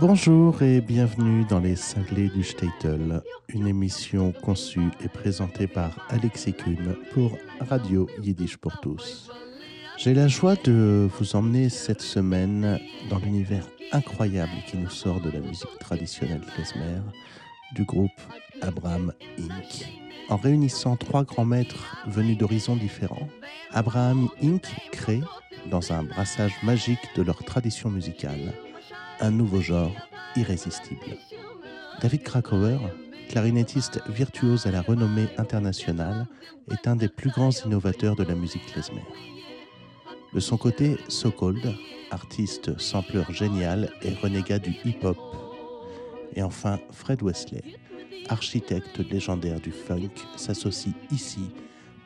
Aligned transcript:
Bonjour 0.00 0.62
et 0.62 0.80
bienvenue 0.80 1.44
dans 1.46 1.58
les 1.58 1.74
cinglés 1.74 2.28
du 2.28 2.44
Statel, 2.44 3.20
une 3.48 3.66
émission 3.66 4.30
conçue 4.30 4.92
et 5.04 5.08
présentée 5.08 5.66
par 5.66 6.06
Alexis 6.08 6.54
Kuhn 6.54 6.94
pour 7.12 7.36
Radio 7.68 8.08
Yiddish 8.22 8.58
pour 8.58 8.78
tous. 8.78 9.28
J'ai 9.96 10.14
la 10.14 10.28
joie 10.28 10.54
de 10.54 11.08
vous 11.18 11.34
emmener 11.34 11.68
cette 11.68 12.00
semaine 12.00 12.78
dans 13.10 13.18
l'univers 13.18 13.66
incroyable 13.90 14.52
qui 14.68 14.76
nous 14.76 14.88
sort 14.88 15.20
de 15.20 15.32
la 15.32 15.40
musique 15.40 15.76
traditionnelle 15.80 16.42
klezmer 16.54 17.02
du 17.74 17.82
groupe 17.82 18.20
Abraham 18.62 19.12
Inc. 19.36 19.84
En 20.28 20.36
réunissant 20.36 20.94
trois 20.94 21.24
grands 21.24 21.44
maîtres 21.44 21.96
venus 22.06 22.38
d'horizons 22.38 22.76
différents, 22.76 23.28
Abraham 23.72 24.28
Inc. 24.44 24.62
crée, 24.92 25.22
dans 25.68 25.92
un 25.92 26.04
brassage 26.04 26.54
magique 26.62 27.16
de 27.16 27.22
leur 27.22 27.42
tradition 27.42 27.90
musicale, 27.90 28.54
un 29.20 29.30
nouveau 29.30 29.60
genre 29.60 29.94
irrésistible. 30.36 31.16
David 32.00 32.22
Krakauer, 32.22 32.78
clarinettiste 33.28 34.00
virtuose 34.08 34.66
à 34.66 34.70
la 34.70 34.82
renommée 34.82 35.28
internationale, 35.36 36.26
est 36.70 36.86
un 36.86 36.96
des 36.96 37.08
plus 37.08 37.30
grands 37.30 37.50
innovateurs 37.64 38.16
de 38.16 38.24
la 38.24 38.34
musique 38.34 38.66
klezmer. 38.66 39.04
De 40.32 40.40
son 40.40 40.56
côté, 40.56 40.96
Sokold, 41.08 41.74
artiste 42.10 42.78
sampleur 42.78 43.32
génial 43.32 43.90
et 44.02 44.14
renégat 44.14 44.58
du 44.58 44.74
hip-hop. 44.84 45.18
Et 46.34 46.42
enfin, 46.42 46.78
Fred 46.92 47.22
Wesley, 47.22 47.62
architecte 48.28 48.98
légendaire 49.10 49.60
du 49.60 49.72
funk, 49.72 50.10
s'associe 50.36 50.94
ici 51.10 51.50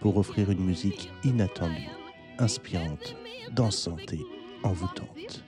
pour 0.01 0.17
offrir 0.17 0.51
une 0.51 0.65
musique 0.65 1.11
inattendue, 1.25 1.91
inspirante, 2.39 3.17
dansante 3.53 4.13
et 4.13 4.25
envoûtante. 4.63 5.45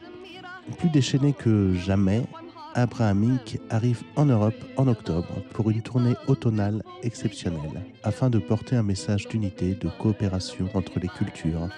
Plus 0.78 0.88
déchaîné 0.90 1.32
que 1.32 1.74
jamais, 1.74 2.22
Abraham 2.74 3.22
Inc. 3.22 3.60
arrive 3.70 4.02
en 4.16 4.24
Europe 4.24 4.64
en 4.76 4.88
octobre 4.88 5.42
pour 5.52 5.70
une 5.70 5.82
tournée 5.82 6.14
automnale 6.26 6.82
exceptionnelle 7.02 7.82
afin 8.02 8.30
de 8.30 8.38
porter 8.38 8.74
un 8.74 8.82
message 8.82 9.28
d'unité, 9.28 9.74
de 9.74 9.88
coopération 10.00 10.68
entre 10.74 10.98
les 10.98 11.08
cultures, 11.08 11.68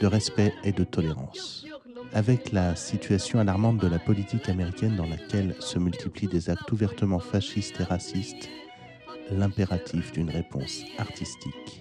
de 0.00 0.06
respect 0.06 0.52
et 0.62 0.72
de 0.72 0.84
tolérance. 0.84 1.66
Avec 2.12 2.52
la 2.52 2.76
situation 2.76 3.40
alarmante 3.40 3.78
de 3.78 3.88
la 3.88 3.98
politique 3.98 4.48
américaine 4.48 4.94
dans 4.94 5.06
laquelle 5.06 5.56
se 5.58 5.78
multiplient 5.78 6.28
des 6.28 6.50
actes 6.50 6.70
ouvertement 6.70 7.18
fascistes 7.18 7.80
et 7.80 7.84
racistes, 7.84 8.48
l'impératif 9.30 10.12
d'une 10.12 10.30
réponse 10.30 10.84
artistique 10.98 11.80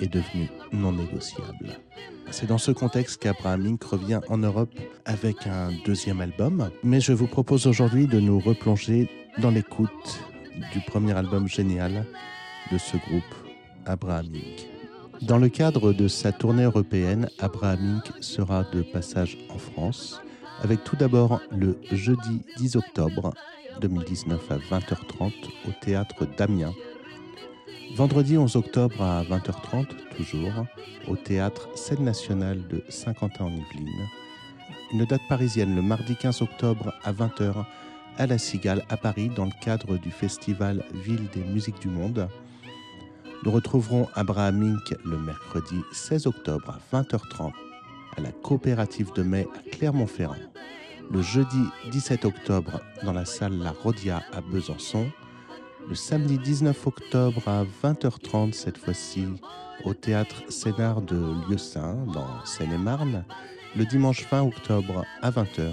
est 0.00 0.12
devenu 0.12 0.48
non 0.72 0.92
négociable. 0.92 1.78
C'est 2.36 2.46
dans 2.46 2.58
ce 2.58 2.72
contexte 2.72 3.22
qu'Abraham 3.22 3.64
Inc. 3.64 3.84
revient 3.84 4.18
en 4.28 4.38
Europe 4.38 4.76
avec 5.04 5.46
un 5.46 5.70
deuxième 5.86 6.20
album, 6.20 6.68
mais 6.82 7.00
je 7.00 7.12
vous 7.12 7.28
propose 7.28 7.68
aujourd'hui 7.68 8.08
de 8.08 8.18
nous 8.18 8.40
replonger 8.40 9.08
dans 9.38 9.52
l'écoute 9.52 10.20
du 10.72 10.80
premier 10.80 11.12
album 11.12 11.46
génial 11.46 12.04
de 12.72 12.76
ce 12.76 12.96
groupe, 12.96 13.22
Abraham 13.86 14.26
Inc. 14.34 14.68
Dans 15.22 15.38
le 15.38 15.48
cadre 15.48 15.92
de 15.92 16.08
sa 16.08 16.32
tournée 16.32 16.64
européenne, 16.64 17.28
Abraham 17.38 17.98
Inc. 17.98 18.12
sera 18.20 18.64
de 18.64 18.82
passage 18.82 19.38
en 19.48 19.58
France, 19.58 20.20
avec 20.60 20.82
tout 20.82 20.96
d'abord 20.96 21.40
le 21.56 21.78
jeudi 21.92 22.42
10 22.56 22.74
octobre 22.74 23.32
2019 23.80 24.50
à 24.50 24.58
20h30 24.58 25.32
au 25.68 25.70
théâtre 25.80 26.26
d'Amiens. 26.36 26.74
Vendredi 27.96 28.36
11 28.36 28.56
octobre 28.56 29.00
à 29.00 29.22
20h30, 29.22 29.86
toujours, 30.16 30.66
au 31.06 31.14
théâtre 31.14 31.68
Scène 31.76 32.02
nationale 32.02 32.66
de 32.66 32.82
Saint-Quentin 32.88 33.44
en 33.44 33.50
Yvelines. 33.50 34.08
Une 34.92 35.04
date 35.04 35.20
parisienne 35.28 35.76
le 35.76 35.82
mardi 35.82 36.16
15 36.16 36.42
octobre 36.42 36.92
à 37.04 37.12
20h 37.12 37.64
à 38.18 38.26
La 38.26 38.36
Cigale 38.36 38.84
à 38.88 38.96
Paris 38.96 39.30
dans 39.36 39.44
le 39.44 39.52
cadre 39.62 39.96
du 39.96 40.10
festival 40.10 40.84
Ville 40.92 41.28
des 41.32 41.44
musiques 41.44 41.80
du 41.80 41.86
monde. 41.86 42.28
Nous 43.44 43.52
retrouverons 43.52 44.08
Abraham 44.16 44.74
Inc. 44.74 44.98
le 45.04 45.16
mercredi 45.16 45.76
16 45.92 46.26
octobre 46.26 46.76
à 46.92 46.96
20h30 46.96 47.52
à 48.16 48.20
la 48.20 48.32
coopérative 48.32 49.12
de 49.14 49.22
mai 49.22 49.46
à 49.54 49.70
Clermont-Ferrand. 49.70 50.34
Le 51.12 51.22
jeudi 51.22 51.62
17 51.92 52.24
octobre 52.24 52.80
dans 53.04 53.12
la 53.12 53.24
salle 53.24 53.56
La 53.58 53.70
Rodia 53.70 54.20
à 54.32 54.40
Besançon. 54.40 55.06
Le 55.86 55.94
samedi 55.94 56.38
19 56.38 56.86
octobre 56.86 57.46
à 57.46 57.64
20h30 57.64 58.52
cette 58.52 58.78
fois-ci 58.78 59.26
au 59.84 59.92
théâtre 59.92 60.50
Sénard 60.50 61.02
de 61.02 61.34
Lieusaint 61.48 62.06
dans 62.06 62.44
Seine-et-Marne. 62.46 63.24
Le 63.76 63.84
dimanche 63.84 64.26
20 64.30 64.44
octobre 64.44 65.04
à 65.20 65.30
20h 65.30 65.72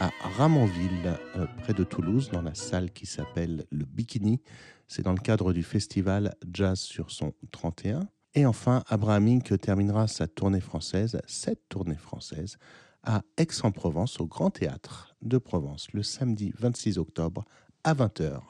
à 0.00 0.10
Ramonville, 0.38 1.18
euh, 1.36 1.46
près 1.62 1.74
de 1.74 1.84
Toulouse, 1.84 2.30
dans 2.32 2.42
la 2.42 2.54
salle 2.54 2.90
qui 2.90 3.06
s'appelle 3.06 3.66
le 3.70 3.84
Bikini. 3.84 4.40
C'est 4.88 5.02
dans 5.02 5.12
le 5.12 5.20
cadre 5.20 5.52
du 5.52 5.62
festival 5.62 6.34
Jazz 6.50 6.80
sur 6.80 7.10
son 7.10 7.32
31. 7.52 8.08
Et 8.34 8.46
enfin, 8.46 8.82
Abraham 8.88 9.28
Inc. 9.28 9.60
terminera 9.60 10.08
sa 10.08 10.26
tournée 10.26 10.60
française, 10.60 11.20
cette 11.26 11.68
tournée 11.68 11.96
française, 11.96 12.56
à 13.04 13.22
Aix-en-Provence, 13.36 14.18
au 14.20 14.26
Grand 14.26 14.50
Théâtre 14.50 15.14
de 15.22 15.38
Provence, 15.38 15.88
le 15.92 16.02
samedi 16.02 16.52
26 16.58 16.98
octobre 16.98 17.44
à 17.84 17.94
20h. 17.94 18.40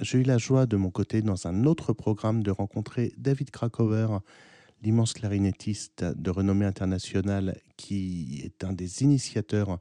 J'ai 0.00 0.18
eu 0.18 0.22
la 0.22 0.38
joie 0.38 0.66
de 0.66 0.76
mon 0.76 0.90
côté, 0.90 1.22
dans 1.22 1.46
un 1.46 1.64
autre 1.64 1.92
programme, 1.94 2.42
de 2.42 2.50
rencontrer 2.50 3.12
David 3.16 3.50
Krakauer, 3.50 4.20
l'immense 4.82 5.14
clarinettiste 5.14 6.04
de 6.04 6.30
renommée 6.30 6.66
internationale 6.66 7.58
qui 7.76 8.42
est 8.44 8.64
un 8.64 8.72
des 8.72 9.02
initiateurs 9.02 9.78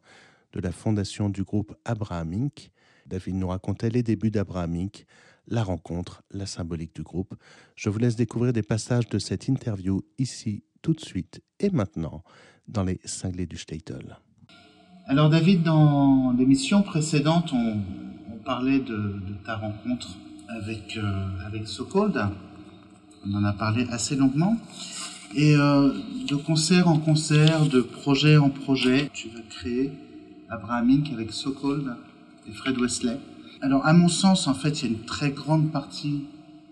de 0.53 0.59
la 0.61 0.71
fondation 0.71 1.29
du 1.29 1.44
groupe 1.44 1.75
Abraham 1.85 2.33
Inc. 2.33 2.71
David 3.05 3.35
nous 3.35 3.47
racontait 3.47 3.89
les 3.89 4.03
débuts 4.03 4.31
d'Abraham 4.31 4.75
Inc., 4.75 5.05
la 5.47 5.63
rencontre, 5.63 6.23
la 6.31 6.45
symbolique 6.45 6.95
du 6.95 7.03
groupe. 7.03 7.35
Je 7.75 7.89
vous 7.89 8.00
laisse 8.00 8.16
découvrir 8.16 8.53
des 8.53 8.63
passages 8.63 9.09
de 9.09 9.19
cette 9.19 9.47
interview 9.47 10.01
ici, 10.17 10.63
tout 10.81 10.94
de 10.94 11.01
suite 11.01 11.41
et 11.59 11.69
maintenant, 11.69 12.23
dans 12.67 12.83
les 12.83 13.00
cinglés 13.03 13.47
du 13.47 13.57
Statel. 13.57 14.17
Alors 15.07 15.29
David, 15.29 15.63
dans 15.63 16.31
l'émission 16.38 16.83
précédente, 16.83 17.51
on, 17.53 17.81
parlait 18.51 18.79
de, 18.79 18.97
de, 18.97 19.34
ta 19.45 19.56
rencontre 19.56 20.09
avec, 20.50 20.97
euh, 20.97 21.47
avec 21.47 21.69
Sokold. 21.69 22.22
On 23.25 23.34
en 23.34 23.45
a 23.45 23.53
parlé 23.53 23.88
assez 23.89 24.17
longuement. 24.17 24.57
Et 25.34 25.56
euh, 25.56 25.94
de 26.28 26.35
concert 26.35 26.89
en 26.89 27.00
concert, 27.00 27.67
de 27.67 27.79
projet 27.79 28.35
en 28.35 28.50
projet, 28.50 29.09
tu 29.13 29.29
vas 29.29 29.39
créer 29.50 29.94
Abraham 30.50 30.89
Inc. 30.89 31.13
avec 31.13 31.31
Sokold 31.31 31.95
et 32.45 32.51
Fred 32.51 32.78
Wesley. 32.78 33.17
Alors, 33.62 33.85
à 33.85 33.94
mon 33.94 34.09
sens, 34.09 34.47
en 34.47 34.53
fait, 34.53 34.81
il 34.81 34.83
y 34.83 34.88
a 34.89 34.97
une 34.97 35.06
très 35.06 35.31
grande 35.31 35.72
partie 35.72 36.25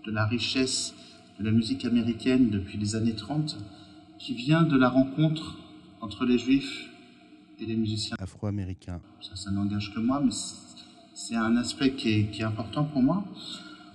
de 0.04 0.10
la 0.10 0.26
richesse 0.26 0.92
de 1.38 1.44
la 1.46 1.50
musique 1.50 1.86
américaine 1.86 2.50
depuis 2.50 2.76
les 2.76 2.94
années 2.94 3.14
30 3.14 3.56
qui 4.18 4.34
vient 4.34 4.64
de 4.64 4.76
la 4.76 4.90
rencontre 4.90 5.56
entre 6.02 6.26
les 6.26 6.36
juifs 6.36 6.90
et 7.58 7.64
les 7.64 7.76
musiciens 7.76 8.16
afro-américains. 8.20 9.00
Ça, 9.22 9.34
ça 9.34 9.50
n'engage 9.50 9.94
que 9.94 10.00
moi, 10.00 10.20
mais 10.22 10.30
c'est 11.26 11.36
un 11.36 11.56
aspect 11.56 11.92
qui 11.92 12.08
est, 12.08 12.24
qui 12.30 12.40
est, 12.40 12.44
important 12.44 12.84
pour 12.84 13.02
moi. 13.02 13.24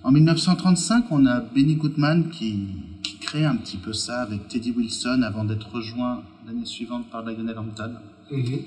En 0.04 0.12
1935, 0.12 1.06
on 1.10 1.26
a 1.26 1.42
Benny 1.42 1.76
Goodman 1.76 2.30
qui, 2.30 2.68
qui, 3.02 3.18
crée 3.18 3.46
un 3.46 3.56
petit 3.56 3.78
peu 3.78 3.94
ça 3.94 4.22
avec 4.22 4.48
Teddy 4.48 4.72
Wilson 4.72 5.24
avant 5.24 5.44
d'être 5.44 5.68
rejoint 5.72 6.22
l'année 6.46 6.66
suivante 6.66 7.10
par 7.10 7.24
Lionel 7.24 7.58
Hampton. 7.58 7.94
Mm 8.32 8.42
-hmm. 8.42 8.62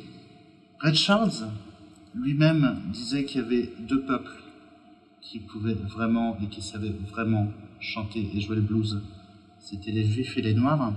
Red 0.84 0.96
Charles, 1.04 1.40
lui-même 2.22 2.64
disait 2.98 3.24
qu'il 3.26 3.40
y 3.42 3.44
avait 3.44 3.66
deux 3.90 4.02
peuples 4.10 4.36
qui 5.26 5.38
pouvaient 5.50 5.80
vraiment 5.96 6.36
et 6.42 6.46
qui 6.52 6.62
savaient 6.72 6.96
vraiment 7.12 7.46
chanter 7.92 8.22
et 8.34 8.40
jouer 8.40 8.56
le 8.56 8.66
blues. 8.70 8.92
C'était 9.66 9.92
les 9.98 10.06
juifs 10.12 10.34
et 10.38 10.42
les 10.48 10.54
noirs. 10.62 10.92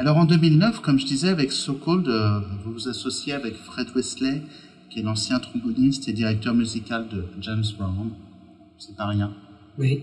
Alors 0.00 0.16
en 0.22 0.26
2009, 0.26 0.80
comme 0.84 0.98
je 1.02 1.06
disais, 1.14 1.30
avec 1.38 1.50
So 1.52 1.74
Cold, 1.84 2.06
euh, 2.08 2.40
vous 2.62 2.72
vous 2.76 2.88
associez 2.94 3.32
avec 3.40 3.54
Fred 3.68 3.88
Wesley, 3.94 4.36
qui 4.90 5.00
est 5.00 5.02
l'ancien 5.02 5.38
tromboniste 5.38 6.08
et 6.08 6.12
directeur 6.12 6.54
musical 6.54 7.08
de 7.08 7.26
James 7.40 7.64
Brown. 7.78 8.10
C'est 8.78 8.96
pas 8.96 9.06
rien. 9.06 9.32
Oui. 9.78 10.02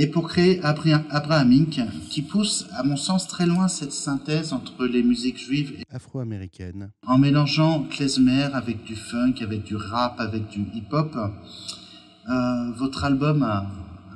Et 0.00 0.06
pour 0.06 0.28
créer 0.28 0.60
Abraham 0.62 1.50
Inc., 1.50 1.80
qui 2.08 2.22
pousse, 2.22 2.68
à 2.76 2.84
mon 2.84 2.96
sens, 2.96 3.26
très 3.26 3.46
loin 3.46 3.66
cette 3.66 3.90
synthèse 3.90 4.52
entre 4.52 4.86
les 4.86 5.02
musiques 5.02 5.38
juives 5.38 5.74
et 5.76 5.82
afro-américaines. 5.90 6.90
En 7.04 7.18
mélangeant 7.18 7.82
klezmer 7.82 8.44
avec 8.54 8.84
du 8.84 8.94
funk, 8.94 9.34
avec 9.40 9.64
du 9.64 9.74
rap, 9.74 10.20
avec 10.20 10.48
du 10.50 10.60
hip-hop, 10.72 11.16
euh, 11.16 12.70
votre 12.76 13.02
album 13.02 13.42
a 13.42 13.66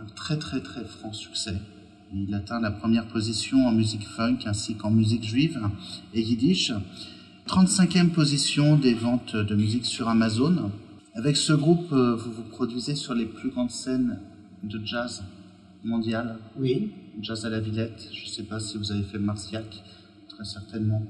un 0.00 0.06
très 0.14 0.38
très 0.38 0.60
très 0.60 0.84
franc 0.84 1.12
succès. 1.12 1.56
Il 2.14 2.32
atteint 2.32 2.60
la 2.60 2.70
première 2.70 3.08
position 3.08 3.66
en 3.66 3.72
musique 3.72 4.06
funk 4.06 4.38
ainsi 4.44 4.76
qu'en 4.76 4.90
musique 4.90 5.24
juive 5.24 5.60
et 6.14 6.20
yiddish. 6.20 6.72
35e 7.48 8.10
position 8.10 8.76
des 8.76 8.94
ventes 8.94 9.36
de 9.36 9.54
musique 9.54 9.84
sur 9.86 10.08
Amazon. 10.08 10.70
Avec 11.14 11.36
ce 11.36 11.52
groupe, 11.52 11.92
euh, 11.92 12.14
vous 12.14 12.32
vous 12.32 12.42
produisez 12.44 12.94
sur 12.94 13.14
les 13.14 13.26
plus 13.26 13.50
grandes 13.50 13.70
scènes 13.70 14.18
de 14.62 14.80
jazz 14.84 15.22
mondial. 15.84 16.38
Oui. 16.58 16.92
Jazz 17.20 17.44
à 17.44 17.50
la 17.50 17.60
Villette. 17.60 18.08
Je 18.12 18.24
ne 18.24 18.28
sais 18.30 18.44
pas 18.44 18.60
si 18.60 18.78
vous 18.78 18.92
avez 18.92 19.02
fait 19.02 19.18
Marciac, 19.18 19.82
très 20.28 20.44
certainement. 20.44 21.02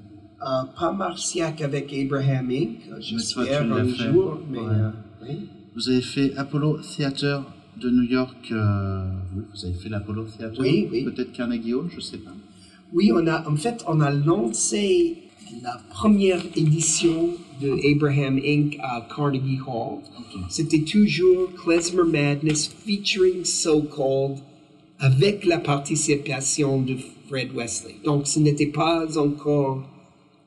Euh, 0.43 0.65
pas 0.77 0.91
Marciac 0.93 1.61
avec 1.61 1.93
Abraham 1.93 2.51
Inc. 2.51 2.89
toi, 2.89 2.97
J'espère 2.99 3.73
un 3.73 3.85
fait. 3.85 4.13
jour, 4.13 4.41
mais 4.51 4.59
Ouais. 4.59 4.65
euh, 4.69 4.91
oui. 5.23 5.49
Vous 5.77 5.89
avez 5.89 6.01
fait 6.03 6.35
Apollo 6.37 6.79
Theater 6.81 7.45
de 7.81 7.91
New 7.91 8.03
York. 8.03 8.49
euh, 8.51 9.05
oui, 9.37 9.43
vous 9.55 9.65
avez 9.65 9.75
fait 9.75 9.89
l'Apollo 9.89 10.25
Theater. 10.25 10.59
Oui, 10.61 10.89
oui. 10.91 11.05
Peut-être 11.05 11.33
Carnegie 11.33 11.73
Hall, 11.75 11.89
je 11.95 12.01
sais 12.01 12.19
pas. 12.19 12.33
Oui, 12.93 13.13
on 13.15 13.27
a, 13.29 13.49
en 13.49 13.57
fait, 13.57 13.85
on 13.87 14.01
a 14.01 14.11
lancé 14.11 15.22
la 15.63 15.81
première 15.91 16.45
édition 16.57 17.31
de 17.61 17.71
Abraham 17.93 18.39
Inc. 18.39 18.79
à 18.83 19.07
Carnegie 19.15 19.59
Hall. 19.67 20.01
C'était 20.49 20.83
toujours 20.83 21.53
Klezmer 21.55 22.05
Madness 22.05 22.69
featuring 22.69 23.45
So 23.45 23.83
Called 23.83 24.39
avec 24.99 25.45
la 25.45 25.59
participation 25.59 26.81
de 26.81 26.97
Fred 27.29 27.53
Wesley. 27.55 27.97
Donc, 28.05 28.27
ce 28.27 28.39
n'était 28.39 28.67
pas 28.67 29.19
encore 29.19 29.89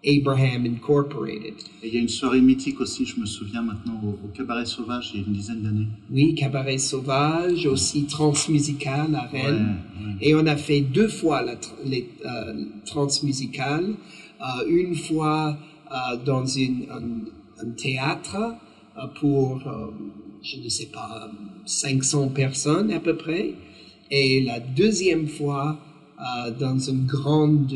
Abraham 0.05 0.65
Incorporated. 0.65 1.55
Et 1.81 1.87
il 1.87 1.93
y 1.95 1.97
a 1.97 2.01
une 2.01 2.09
soirée 2.09 2.41
mythique 2.41 2.79
aussi, 2.79 3.05
je 3.05 3.19
me 3.19 3.25
souviens 3.25 3.61
maintenant, 3.61 3.99
au, 4.03 4.09
au 4.09 4.29
Cabaret 4.33 4.65
Sauvage, 4.65 5.11
il 5.13 5.21
y 5.21 5.23
a 5.23 5.27
une 5.27 5.33
dizaine 5.33 5.61
d'années. 5.61 5.87
Oui, 6.11 6.35
Cabaret 6.35 6.77
Sauvage, 6.77 7.65
aussi 7.65 8.05
Transmusical 8.05 9.15
à 9.15 9.21
Rennes. 9.21 9.77
Ouais, 9.99 10.05
ouais. 10.05 10.13
Et 10.21 10.35
on 10.35 10.45
a 10.45 10.55
fait 10.55 10.81
deux 10.81 11.07
fois 11.07 11.41
la 11.41 11.55
les 11.83 12.07
euh, 12.25 12.65
transmusicales. 12.85 13.95
Euh, 14.41 14.67
une 14.67 14.95
fois 14.95 15.57
euh, 15.91 16.17
dans 16.25 16.45
une, 16.45 16.85
un, 16.91 17.65
un 17.65 17.69
théâtre 17.71 18.35
euh, 18.97 19.07
pour, 19.19 19.61
je 20.41 20.59
ne 20.59 20.69
sais 20.69 20.87
pas, 20.87 21.29
500 21.65 22.29
personnes 22.29 22.91
à 22.91 22.99
peu 22.99 23.15
près. 23.15 23.53
Et 24.11 24.41
la 24.41 24.59
deuxième 24.59 25.27
fois 25.27 25.79
dans 26.59 26.79
une 26.79 27.05
grande, 27.05 27.73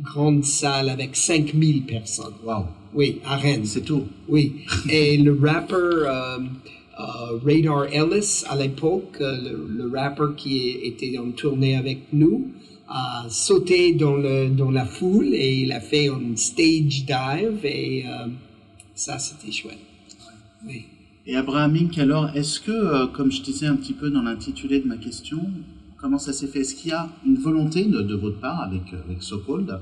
grande 0.00 0.44
salle 0.44 0.88
avec 0.88 1.14
5000 1.14 1.82
personnes. 1.84 2.32
Waouh, 2.44 2.64
Oui, 2.94 3.20
à 3.24 3.36
Rennes. 3.36 3.66
c'est 3.66 3.82
tout. 3.84 4.04
Oui, 4.28 4.62
et 4.88 5.16
le 5.16 5.38
rappeur 5.40 6.40
Radar 7.44 7.84
Ellis, 7.92 8.42
à 8.48 8.56
l'époque, 8.56 9.18
le, 9.20 9.68
le 9.68 9.90
rappeur 9.96 10.34
qui 10.34 10.70
était 10.82 11.16
en 11.18 11.30
tournée 11.30 11.76
avec 11.76 11.98
nous, 12.12 12.50
a 12.90 13.26
sauté 13.28 13.94
dans, 13.94 14.16
le, 14.16 14.48
dans 14.48 14.70
la 14.70 14.84
foule 14.84 15.32
et 15.32 15.60
il 15.62 15.72
a 15.72 15.80
fait 15.80 16.08
un 16.08 16.36
stage 16.36 17.06
dive 17.06 17.64
et 17.64 18.04
euh, 18.06 18.26
ça, 18.94 19.18
c'était 19.18 19.52
chouette. 19.52 19.78
Oui. 20.66 20.84
Et 21.26 21.36
Abraham 21.36 21.76
Inc, 21.76 21.96
alors, 21.98 22.30
est-ce 22.34 22.60
que, 22.60 22.72
euh, 22.72 23.06
comme 23.06 23.30
je 23.30 23.42
disais 23.42 23.66
un 23.66 23.76
petit 23.76 23.92
peu 23.92 24.10
dans 24.10 24.22
l'intitulé 24.22 24.80
de 24.80 24.88
ma 24.88 24.96
question, 24.96 25.40
comment 25.98 26.18
ça 26.18 26.32
s'est 26.32 26.48
fait? 26.48 26.60
Est-ce 26.60 26.74
qu'il 26.74 26.90
y 26.90 26.94
a 26.94 27.08
une 27.24 27.36
volonté 27.36 27.84
de, 27.84 28.02
de 28.02 28.14
votre 28.14 28.40
part, 28.40 28.62
avec, 28.62 28.92
euh, 28.92 29.02
avec 29.06 29.22
So 29.22 29.38
Called, 29.38 29.78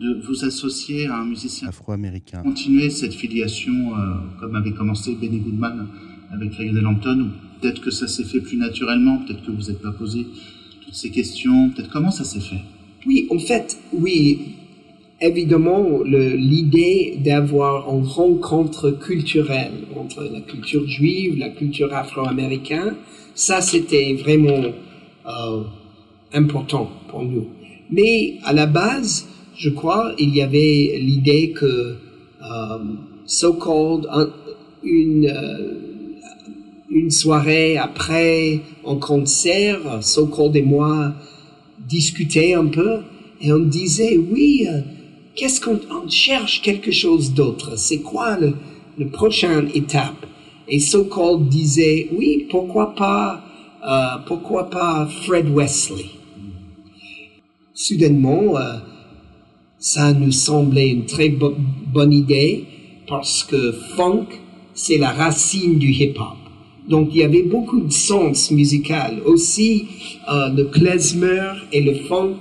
de 0.00 0.20
vous 0.24 0.44
associer 0.44 1.06
à 1.06 1.18
un 1.18 1.24
musicien 1.24 1.68
Afro-américain. 1.68 2.42
continuer 2.42 2.90
cette 2.90 3.14
filiation 3.14 3.96
euh, 3.96 4.14
comme 4.40 4.54
avait 4.56 4.72
commencé 4.72 5.14
Benny 5.14 5.38
Goodman 5.38 5.86
avec 6.32 6.58
Lionel 6.58 6.86
Hampton 6.86 7.20
ou 7.20 7.60
peut-être 7.60 7.80
que 7.80 7.90
ça 7.90 8.08
s'est 8.08 8.24
fait 8.24 8.40
plus 8.40 8.56
naturellement, 8.56 9.18
peut-être 9.18 9.44
que 9.44 9.52
vous 9.52 9.70
n'êtes 9.70 9.80
pas 9.80 9.92
posé 9.92 10.26
ces 10.94 11.10
questions, 11.10 11.70
peut-être 11.70 11.90
comment 11.90 12.10
ça 12.10 12.24
s'est 12.24 12.40
fait? 12.40 12.62
Oui, 13.06 13.26
en 13.30 13.38
fait, 13.38 13.76
oui, 13.92 14.38
évidemment, 15.20 16.02
l'idée 16.04 17.18
d'avoir 17.22 17.92
une 17.94 18.04
rencontre 18.06 18.90
culturelle 18.90 19.72
entre 19.96 20.22
la 20.32 20.40
culture 20.40 20.86
juive, 20.88 21.36
la 21.38 21.50
culture 21.50 21.92
afro-américaine, 21.92 22.94
ça 23.34 23.60
c'était 23.60 24.14
vraiment 24.14 24.64
euh, 25.26 25.62
important 26.32 26.88
pour 27.08 27.22
nous. 27.24 27.46
Mais 27.90 28.38
à 28.44 28.52
la 28.52 28.66
base, 28.66 29.26
je 29.56 29.70
crois, 29.70 30.14
il 30.18 30.34
y 30.34 30.40
avait 30.42 30.98
l'idée 31.00 31.50
que 31.50 31.96
euh, 32.42 32.78
so-called 33.26 34.06
un- 34.10 34.30
une 34.82 35.26
euh, 35.26 35.83
une 36.90 37.10
soirée 37.10 37.76
après 37.76 38.60
un 38.86 38.96
concert, 38.96 40.02
so-called 40.02 40.56
et 40.56 40.62
moi 40.62 41.12
discutait 41.78 42.54
un 42.54 42.66
peu 42.66 43.00
et 43.40 43.52
on 43.52 43.58
disait 43.58 44.16
oui, 44.16 44.66
euh, 44.68 44.80
qu'est-ce 45.34 45.60
qu'on 45.60 45.78
on 45.90 46.08
cherche 46.08 46.62
quelque 46.62 46.90
chose 46.90 47.32
d'autre? 47.32 47.76
C'est 47.76 47.98
quoi 47.98 48.36
le, 48.36 48.54
le 48.98 49.06
prochaine 49.06 49.68
étape? 49.74 50.26
Et 50.68 50.78
so-called 50.78 51.48
disait 51.48 52.08
oui, 52.12 52.46
pourquoi 52.48 52.94
pas, 52.94 53.40
euh, 53.86 54.18
pourquoi 54.26 54.70
pas 54.70 55.06
Fred 55.06 55.48
Wesley? 55.48 56.06
Soudainement, 57.74 58.56
euh, 58.56 58.76
ça 59.78 60.12
nous 60.12 60.30
semblait 60.30 60.90
une 60.90 61.06
très 61.06 61.28
bo- 61.28 61.54
bonne 61.92 62.12
idée 62.12 62.64
parce 63.06 63.42
que 63.44 63.72
funk, 63.72 64.26
c'est 64.74 64.96
la 64.96 65.10
racine 65.10 65.78
du 65.78 65.90
hip-hop. 65.90 66.43
Donc 66.88 67.10
il 67.12 67.20
y 67.20 67.22
avait 67.24 67.42
beaucoup 67.42 67.80
de 67.80 67.92
sens 67.92 68.50
musical. 68.50 69.20
Aussi, 69.24 69.84
euh, 70.30 70.48
le 70.50 70.64
klezmer 70.64 71.52
et 71.72 71.80
le 71.80 71.94
funk 71.94 72.36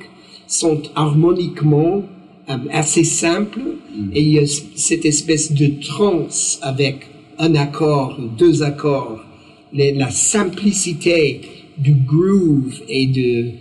sont 0.47 0.81
harmoniquement 0.95 2.03
euh, 2.49 2.57
assez 2.71 3.03
simples 3.05 3.61
et 4.13 4.21
il 4.21 4.29
y 4.31 4.39
a 4.39 4.45
cette 4.75 5.05
espèce 5.05 5.53
de 5.53 5.67
trance 5.81 6.59
avec 6.61 7.07
un 7.39 7.55
accord, 7.55 8.17
deux 8.37 8.63
accords, 8.63 9.21
les- 9.71 9.93
la 9.93 10.09
simplicité 10.11 11.41
du 11.77 11.93
groove 11.93 12.81
et 12.89 13.07
de 13.07 13.51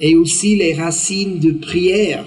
et 0.00 0.14
aussi 0.16 0.56
les 0.56 0.74
racines 0.74 1.38
de 1.38 1.52
prière. 1.52 2.24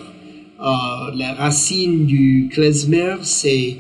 Euh, 0.59 1.15
la 1.15 1.33
racine 1.33 2.05
du 2.05 2.49
klezmer, 2.51 3.15
c'est 3.23 3.75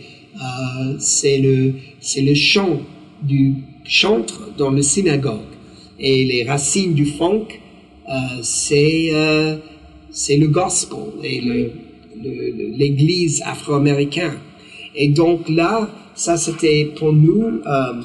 c'est 0.99 1.39
le 1.39 1.73
c'est 1.99 2.21
le 2.21 2.35
chant 2.35 2.79
du 3.21 3.53
chantre 3.87 4.51
dans 4.57 4.71
le 4.71 4.81
synagogue. 4.81 5.49
Et 5.99 6.25
les 6.25 6.43
racines 6.43 6.93
du 6.93 7.05
funk, 7.05 7.47
euh, 8.07 8.13
c'est 8.43 9.09
euh, 9.11 9.57
c'est 10.11 10.37
le 10.37 10.47
gospel 10.47 11.09
et 11.23 11.71
l'église 12.77 13.41
afro-américaine. 13.45 14.37
Et 14.95 15.09
donc 15.09 15.49
là, 15.49 15.89
ça 16.15 16.37
c'était 16.37 16.85
pour 16.97 17.13
nous 17.13 17.61
euh, 17.65 18.01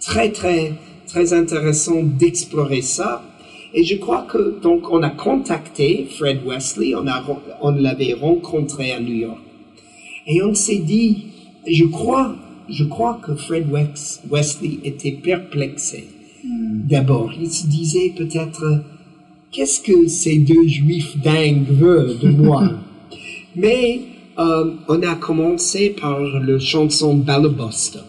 très 0.00 0.30
très 0.30 0.74
très 1.06 1.32
intéressant 1.32 2.02
d'explorer 2.02 2.82
ça. 2.82 3.24
Et 3.72 3.84
je 3.84 3.96
crois 3.96 4.22
que 4.22 4.60
donc 4.60 4.90
on 4.90 5.02
a 5.02 5.10
contacté 5.10 6.06
Fred 6.16 6.40
Wesley, 6.46 6.94
on 6.94 7.06
a 7.06 7.24
on 7.60 7.72
l'avait 7.72 8.14
rencontré 8.14 8.92
à 8.92 9.00
New 9.00 9.14
York. 9.14 9.40
Et 10.26 10.42
on 10.42 10.54
s'est 10.54 10.78
dit, 10.78 11.26
je 11.66 11.84
crois, 11.84 12.36
je 12.70 12.84
crois 12.84 13.18
que 13.22 13.34
Fred 13.34 13.68
Wex- 13.70 14.20
Wesley 14.30 14.78
était 14.84 15.12
perplexé. 15.12 16.08
D'abord, 16.44 17.30
il 17.38 17.50
se 17.50 17.66
disait 17.66 18.12
peut-être, 18.16 18.82
qu'est-ce 19.52 19.80
que 19.80 20.06
ces 20.06 20.38
deux 20.38 20.66
juifs 20.66 21.16
dingues 21.18 21.68
veulent 21.68 22.18
de 22.18 22.30
moi? 22.30 22.62
Mais 23.56 24.00
euh, 24.38 24.72
on 24.88 25.02
a 25.02 25.14
commencé 25.16 25.90
par 25.90 26.18
la 26.20 26.58
chanson 26.58 27.14
Balabuster. 27.16 28.00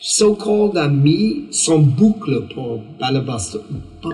So 0.00 0.34
Called 0.34 0.76
a 0.76 0.88
mis 0.88 1.44
son 1.50 1.80
boucle 1.80 2.46
pour 2.54 2.82
Balabuster. 3.00 3.58
Pa. 4.02 4.08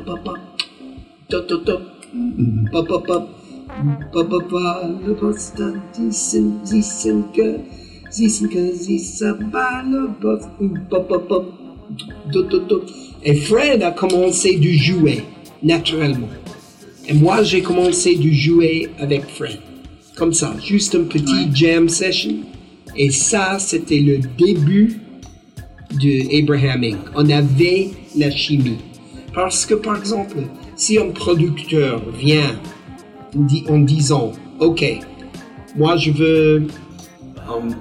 Balabuster. 6.57 7.80
Et 13.23 13.35
Fred 13.35 13.83
a 13.83 13.91
commencé 13.93 14.57
de 14.57 14.71
jouer 14.71 15.23
naturellement. 15.63 16.29
Et 17.09 17.15
moi, 17.15 17.43
j'ai 17.43 17.63
commencé 17.63 18.17
de 18.17 18.31
jouer 18.31 18.89
avec 18.99 19.25
Fred. 19.29 19.59
Comme 20.17 20.33
ça, 20.33 20.55
juste 20.63 20.95
un 20.95 21.05
petit 21.05 21.25
Ouais. 21.33 21.51
jam 21.55 21.89
session. 21.89 22.37
Et 22.97 23.11
ça, 23.11 23.59
c'était 23.59 24.01
le 24.01 24.19
début 24.39 24.97
de 25.93 26.39
Abraham 26.43 26.85
Inc. 26.85 26.97
On 27.15 27.29
avait 27.31 27.91
la 28.17 28.31
chimie. 28.31 28.79
Parce 29.35 29.65
que, 29.65 29.75
par 29.75 29.97
exemple, 29.97 30.37
si 30.77 30.99
un 30.99 31.11
producteur 31.11 32.03
vient 32.19 32.59
en 33.69 33.79
disant, 33.79 34.33
OK, 34.59 34.85
moi 35.77 35.97
je 35.97 36.11
veux 36.11 36.67
um, 37.51 37.75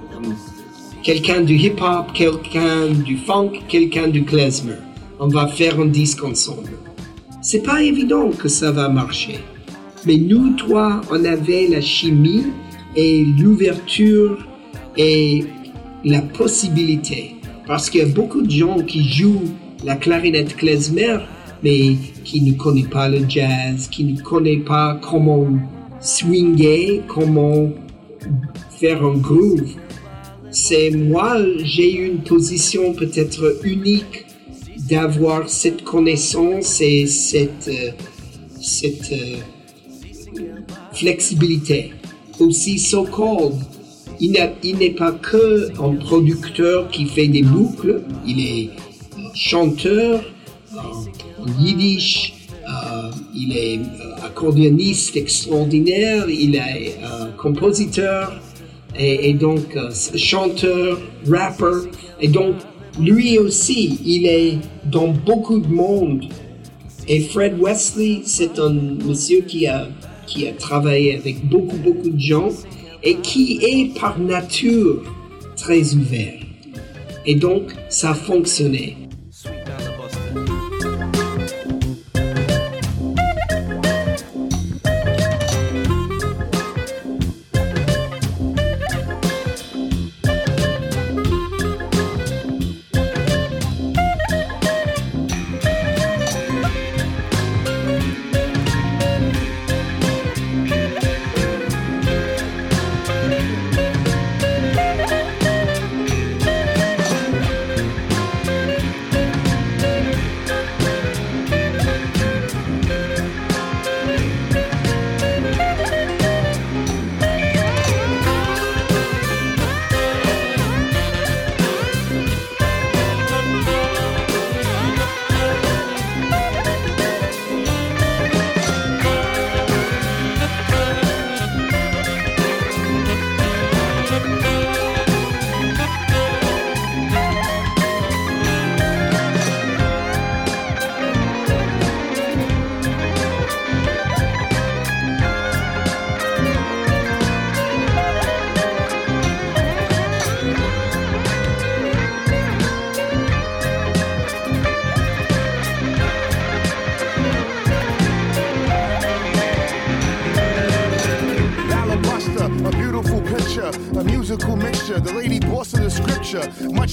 quelqu'un 1.02 1.42
du 1.42 1.54
hip-hop, 1.54 2.12
quelqu'un 2.12 2.88
du 2.88 3.16
funk, 3.16 3.52
quelqu'un 3.68 4.08
du 4.08 4.24
klezmer. 4.24 4.76
On 5.18 5.28
va 5.28 5.46
faire 5.46 5.78
un 5.80 5.86
disque 5.86 6.24
ensemble. 6.24 6.70
C'est 7.42 7.62
pas 7.62 7.82
évident 7.82 8.30
que 8.30 8.48
ça 8.48 8.70
va 8.70 8.88
marcher. 8.88 9.38
Mais 10.06 10.16
nous, 10.16 10.52
toi, 10.54 11.00
on 11.10 11.24
avait 11.24 11.68
la 11.68 11.80
chimie 11.80 12.46
et 12.96 13.24
l'ouverture 13.38 14.46
et 14.96 15.44
la 16.04 16.22
possibilité. 16.22 17.36
Parce 17.66 17.88
qu'il 17.88 18.00
y 18.00 18.04
a 18.04 18.06
beaucoup 18.06 18.42
de 18.42 18.50
gens 18.50 18.78
qui 18.80 19.08
jouent 19.08 19.50
la 19.84 19.96
clarinette 19.96 20.56
klezmer, 20.56 21.18
mais 21.62 21.96
qui 22.24 22.40
ne 22.42 22.52
connaissent 22.54 22.88
pas 22.88 23.08
le 23.08 23.20
jazz, 23.28 23.88
qui 23.88 24.04
ne 24.04 24.20
connaissent 24.20 24.64
pas 24.66 24.98
comment 25.00 25.46
swinger, 26.00 27.02
comment 27.06 27.70
faire 28.80 29.04
un 29.04 29.18
groove. 29.18 29.74
C'est 30.50 30.90
moi, 30.90 31.36
j'ai 31.62 31.92
une 31.92 32.22
position 32.22 32.94
peut-être 32.94 33.58
unique 33.62 34.24
d'avoir 34.88 35.48
cette 35.48 35.84
connaissance 35.84 36.80
et 36.80 37.06
cette, 37.06 37.68
euh, 37.68 37.90
cette 38.60 39.12
euh, 39.12 39.36
flexibilité. 40.92 41.92
Aussi, 42.40 42.78
So 42.78 43.04
Called, 43.04 43.54
il 44.18 44.32
n'est 44.78 44.90
pas 44.90 45.12
que 45.12 45.70
un 45.80 45.94
producteur 45.96 46.90
qui 46.90 47.04
fait 47.04 47.28
des 47.28 47.42
boucles, 47.42 48.02
il 48.26 48.40
est 48.40 48.70
chanteur 49.34 50.24
en 50.76 51.62
yiddish, 51.62 52.34
euh, 52.66 53.10
il 53.34 53.56
est 53.56 53.80
accordéoniste 54.24 55.16
extraordinaire, 55.16 56.28
il 56.28 56.56
est 56.56 56.98
compositeur 57.36 58.40
et, 58.98 59.34
donc 59.34 59.76
chanteur, 60.16 60.98
rapper. 61.26 61.88
Et 62.20 62.28
donc, 62.28 62.56
lui 62.98 63.38
aussi, 63.38 63.98
il 64.04 64.26
est 64.26 64.58
dans 64.84 65.08
beaucoup 65.08 65.60
de 65.60 65.68
monde. 65.68 66.24
Et 67.08 67.20
Fred 67.20 67.58
Wesley, 67.60 68.22
c'est 68.24 68.58
un 68.58 68.70
monsieur 68.72 69.40
qui 69.42 69.66
a, 69.66 69.88
qui 70.26 70.46
a 70.46 70.52
travaillé 70.52 71.16
avec 71.16 71.44
beaucoup, 71.48 71.76
beaucoup 71.76 72.10
de 72.10 72.20
gens 72.20 72.50
et 73.02 73.16
qui 73.16 73.58
est 73.62 73.98
par 73.98 74.18
nature 74.18 75.02
très 75.56 75.94
ouvert. 75.94 76.34
Et 77.26 77.34
donc, 77.34 77.72
ça 77.88 78.14
fonctionnait. 78.14 78.96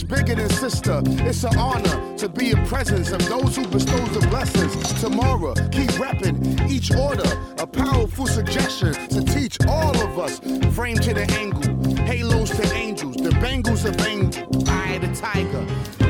It's 0.09 1.43
an 1.43 1.57
honor 1.57 2.17
to 2.17 2.29
be 2.29 2.51
in 2.51 2.65
presence 2.65 3.11
of 3.11 3.27
those 3.27 3.55
who 3.55 3.67
bestow 3.67 3.97
the 4.07 4.25
blessings. 4.27 5.01
Tomorrow, 5.01 5.53
keep 5.71 5.89
repping 5.99 6.69
each 6.69 6.91
order. 6.91 7.29
A 7.59 7.67
powerful 7.67 8.25
suggestion 8.25 8.93
to 8.93 9.21
teach 9.23 9.57
all 9.67 9.95
of 10.01 10.17
us. 10.17 10.39
Frame 10.73 10.97
to 10.97 11.13
the 11.13 11.27
angle, 11.37 11.95
halos 12.05 12.49
to 12.51 12.73
angels, 12.73 13.17
the 13.17 13.31
bangles 13.41 13.85
of 13.85 13.99
angel. 14.01 14.47
Eye 14.67 14.97
the 14.97 15.13
tiger. 15.13 15.65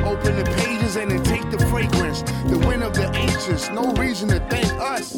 Open 0.06 0.36
the 0.38 0.46
pages 0.58 0.96
and 0.96 1.12
then 1.12 1.24
take 1.24 1.50
the 1.52 1.66
fragrance. 1.66 2.22
The 2.22 2.64
wind 2.66 2.84
of 2.84 2.94
the 2.94 3.14
ancients, 3.14 3.70
no 3.72 3.92
reason 3.94 4.30
to 4.30 4.40
thank 4.50 4.72
us. 4.74 5.16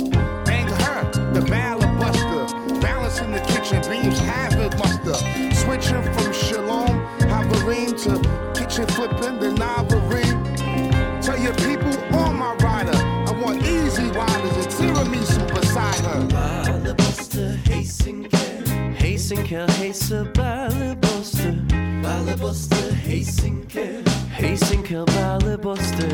heyse 19.58 20.24
bağlı 20.38 20.98
bostı 21.04 21.56
Bağlı 22.04 22.42
bostı 22.42 22.76
heysinke 23.06 23.92
Heysinke 24.38 24.96
bağlı 24.98 25.64
bostı 25.64 26.08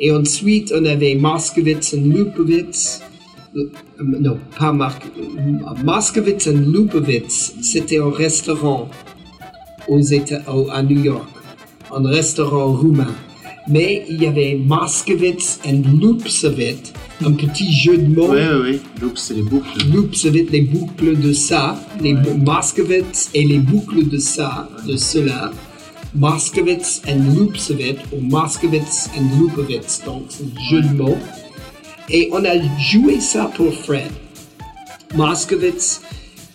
Et 0.00 0.10
ensuite, 0.10 0.72
on 0.74 0.84
avait 0.86 1.14
Moskowitz 1.14 1.94
and 1.94 2.04
Lupowitz. 2.08 3.02
Euh, 3.56 3.70
non, 3.98 4.38
pas 4.58 4.72
Mark, 4.72 5.02
Moskowitz 5.84 6.46
and 6.48 6.62
Lupowitz, 6.72 7.54
c'était 7.62 7.98
un 7.98 8.10
restaurant 8.10 8.88
aux 9.88 10.00
États, 10.00 10.42
à 10.72 10.82
New 10.82 11.02
York, 11.04 11.28
un 11.94 12.06
restaurant 12.08 12.72
roumain. 12.72 13.12
Mais 13.68 14.04
il 14.08 14.22
y 14.22 14.26
avait 14.26 14.54
Moskowitz 14.64 15.58
and 15.66 15.82
Lupsovit, 16.00 16.92
un 17.24 17.32
petit 17.32 17.70
jeu 17.72 17.98
de 17.98 18.08
mots. 18.14 18.30
Oui, 18.30 18.40
oui. 18.64 18.80
Donc, 19.00 19.12
c'est 19.16 19.34
les 19.34 19.42
boucles. 19.42 19.68
Lupsovit, 19.92 20.46
les 20.50 20.62
boucles 20.62 21.18
de 21.20 21.32
ça, 21.32 21.78
les 22.00 22.14
bou- 22.14 22.38
Moskowitz 22.38 23.30
et 23.34 23.44
les 23.44 23.58
boucles 23.58 24.08
de 24.08 24.18
ça, 24.18 24.68
de 24.86 24.96
cela. 24.96 25.50
Moskowitz 26.14 27.02
and 27.06 27.36
Lupsovit, 27.36 27.98
ou 28.12 28.20
Moskowitz 28.20 29.08
and 29.16 29.38
Lupowitz, 29.38 30.02
donc 30.04 30.24
c'est 30.28 30.44
un 30.44 30.60
jeu 30.68 30.82
de 30.82 30.94
mots. 30.94 31.18
Et 32.08 32.28
on 32.32 32.44
a 32.44 32.58
joué 32.78 33.20
ça 33.20 33.50
pour 33.54 33.72
Fred. 33.72 34.10
Moskowitz 35.14 36.00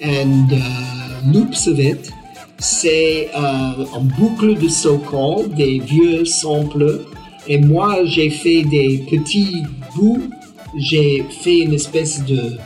and 0.04 0.50
uh, 0.52 1.32
Lupsovit, 1.32 2.12
c'est 2.60 3.30
euh, 3.34 3.86
en 3.94 4.02
boucle 4.02 4.58
de 4.58 4.68
so-called, 4.68 5.54
des 5.56 5.80
vieux 5.80 6.26
samples. 6.26 7.06
Et 7.48 7.58
moi, 7.58 8.04
j'ai 8.06 8.30
fait 8.30 8.64
des 8.64 9.06
petits 9.10 9.64
bouts. 9.96 10.30
J'ai 10.78 11.26
fait 11.42 11.60
une 11.60 11.74
espèce 11.74 12.24
de 12.26 12.38
euh, 12.38 12.58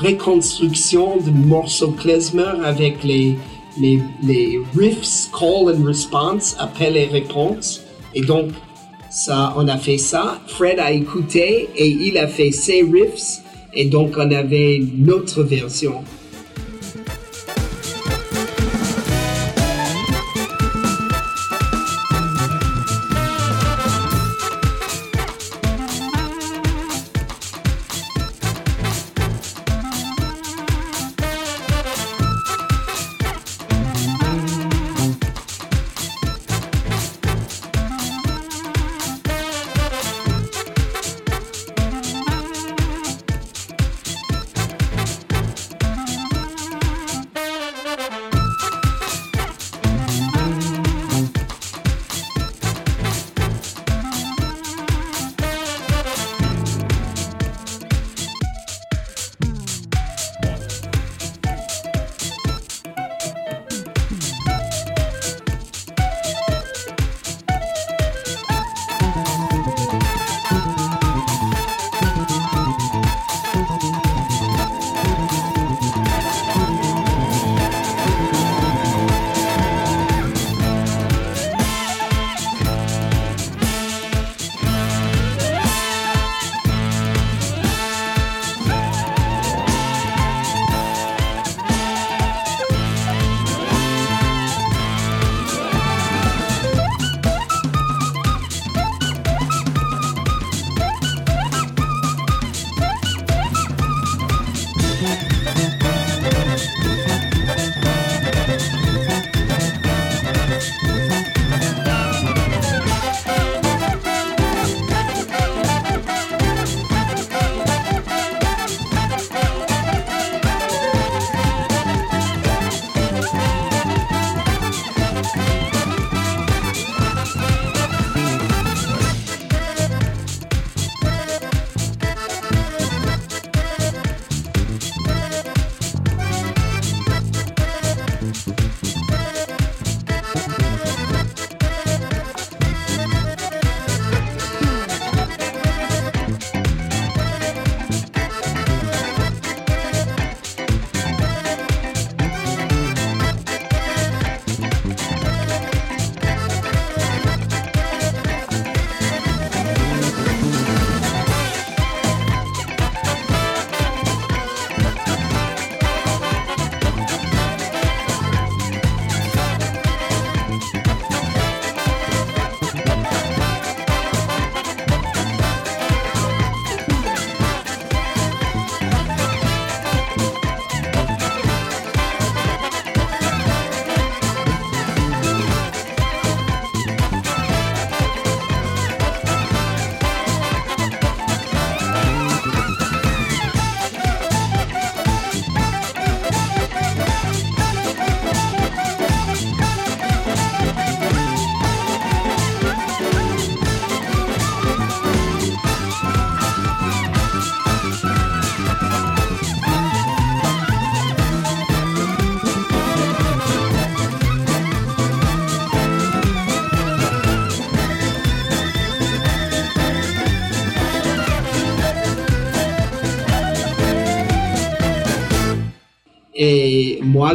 reconstruction 0.00 1.16
de 1.16 1.30
morceaux 1.30 1.92
klezmer 1.92 2.62
avec 2.64 3.02
les, 3.02 3.36
les, 3.80 4.60
riffs, 4.76 5.30
call 5.32 5.74
and 5.74 5.84
response, 5.84 6.56
appel 6.58 6.96
et 6.96 7.06
réponse. 7.06 7.82
Et 8.14 8.22
donc, 8.22 8.50
ça, 9.10 9.54
on 9.56 9.66
a 9.68 9.76
fait 9.76 9.98
ça. 9.98 10.40
Fred 10.46 10.78
a 10.78 10.92
écouté 10.92 11.68
et 11.76 11.88
il 11.88 12.18
a 12.18 12.28
fait 12.28 12.52
ses 12.52 12.82
riffs. 12.82 13.40
Et 13.74 13.86
donc, 13.86 14.14
on 14.16 14.30
avait 14.30 14.80
notre 14.96 15.42
version. 15.42 16.02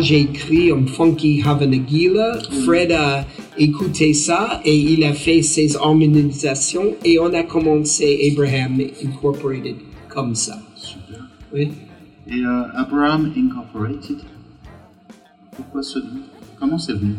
j'ai 0.01 0.21
écrit 0.21 0.71
un 0.71 0.85
funky 0.85 1.41
Havanaguila. 1.45 2.37
Mm. 2.37 2.63
Fred 2.63 2.91
a 2.91 3.25
écouté 3.57 4.13
ça 4.13 4.61
et 4.65 4.75
il 4.75 5.03
a 5.03 5.13
fait 5.13 5.41
ses 5.41 5.75
harmonisations 5.75 6.95
et 7.03 7.19
on 7.19 7.33
a 7.33 7.43
commencé 7.43 8.31
Abraham 8.31 8.81
Incorporated 9.03 9.77
comme 10.09 10.35
ça. 10.35 10.59
Super. 10.75 11.25
Oui. 11.53 11.69
Et 12.27 12.39
euh, 12.39 12.63
Abraham 12.75 13.31
Incorporated, 13.37 14.17
pourquoi 15.55 15.83
ce 15.83 15.99
nom? 15.99 16.21
Comment 16.59 16.77
c'est 16.77 16.93
venu? 16.93 17.15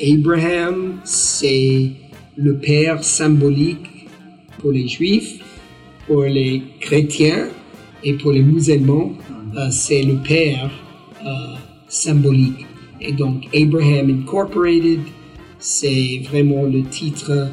Abraham, 0.00 1.00
c'est 1.04 1.92
le 2.36 2.56
père 2.56 3.02
symbolique 3.04 4.08
pour 4.58 4.72
les 4.72 4.88
juifs, 4.88 5.38
pour 6.06 6.24
les 6.24 6.62
chrétiens 6.80 7.48
et 8.04 8.14
pour 8.14 8.32
les 8.32 8.42
musulmans. 8.42 9.12
Mm. 9.12 9.58
Euh, 9.58 9.70
c'est 9.70 10.02
le 10.02 10.16
père 10.16 10.70
euh, 11.24 11.54
symbolique. 11.92 12.66
Et 13.00 13.12
donc 13.12 13.48
Abraham 13.54 14.10
Incorporated, 14.10 15.00
c'est 15.58 16.22
vraiment 16.28 16.62
le 16.64 16.82
titre 16.82 17.48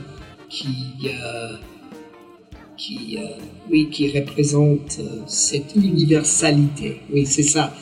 qui, 0.50 0.96
euh, 1.06 1.56
qui, 2.78 3.18
euh, 3.20 3.28
oui, 3.70 3.90
qui 3.92 4.18
représente 4.18 5.00
euh, 5.00 5.22
cette 5.28 5.76
universalité. 5.76 7.02
Oui, 7.14 7.26
c'est 7.26 7.44
ça. 7.44 7.74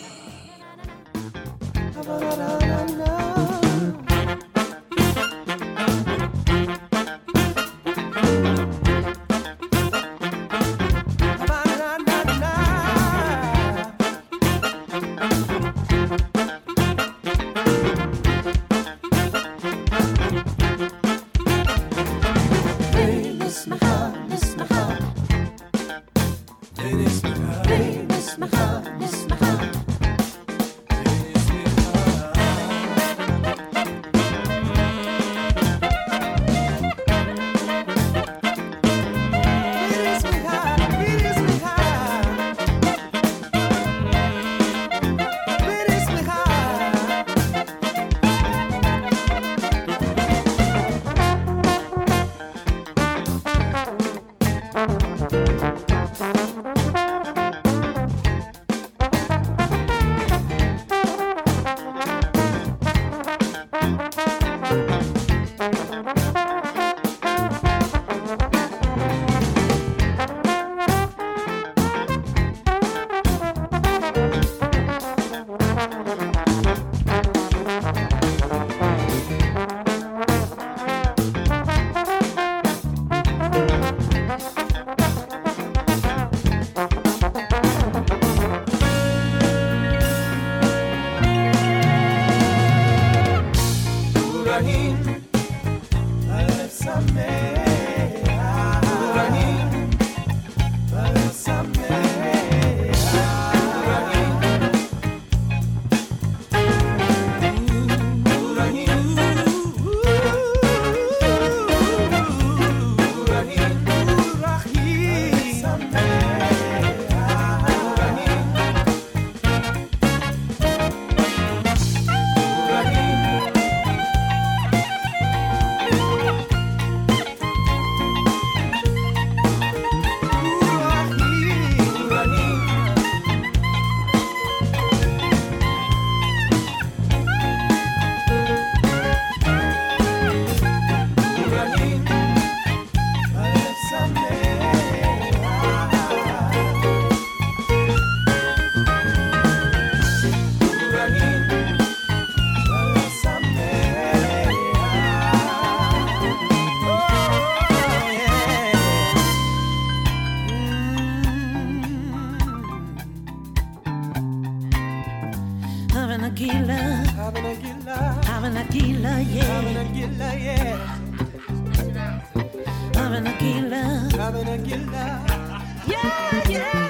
Yeah, 175.87 176.49
yeah. 176.49 176.86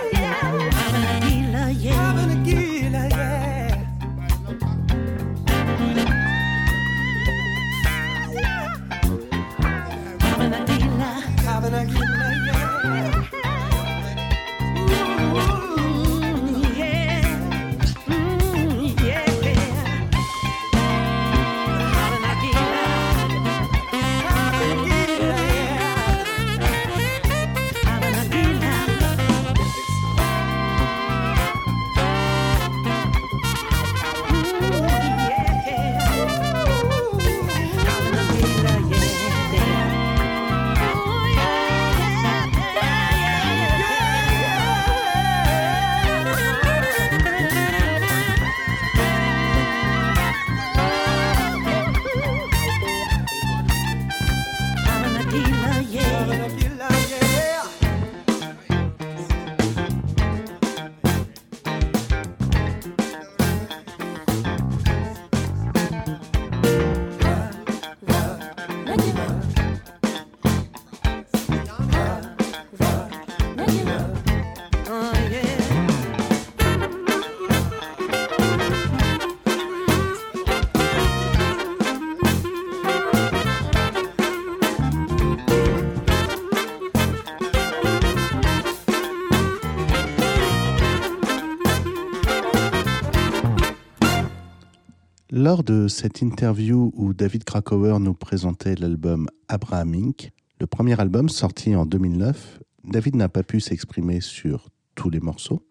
Lors 95.47 95.63
de 95.63 95.87
cette 95.87 96.21
interview 96.21 96.91
où 96.93 97.13
David 97.13 97.45
Krakauer 97.45 98.01
nous 98.01 98.13
présentait 98.13 98.75
l'album 98.75 99.29
Abraham 99.47 99.93
Inc., 99.93 100.29
le 100.59 100.67
premier 100.67 100.99
album 100.99 101.29
sorti 101.29 101.73
en 101.73 101.85
2009, 101.85 102.59
David 102.83 103.15
n'a 103.15 103.29
pas 103.29 103.43
pu 103.43 103.61
s'exprimer 103.61 104.19
sur 104.19 104.67
tous 104.95 105.09
les 105.09 105.21
morceaux. 105.21 105.65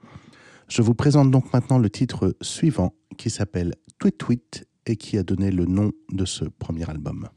Je 0.69 0.81
vous 0.81 0.95
présente 0.95 1.31
donc 1.31 1.53
maintenant 1.53 1.77
le 1.77 1.91
titre 1.91 2.35
suivant 2.41 2.95
qui 3.19 3.29
s'appelle 3.29 3.75
Tweet 3.99 4.17
Tweet 4.17 4.67
et 4.87 4.97
qui 4.97 5.19
a 5.19 5.23
donné 5.23 5.51
le 5.51 5.67
nom 5.67 5.93
de 6.11 6.25
ce 6.25 6.47
premier 6.47 6.89
album. 6.89 7.29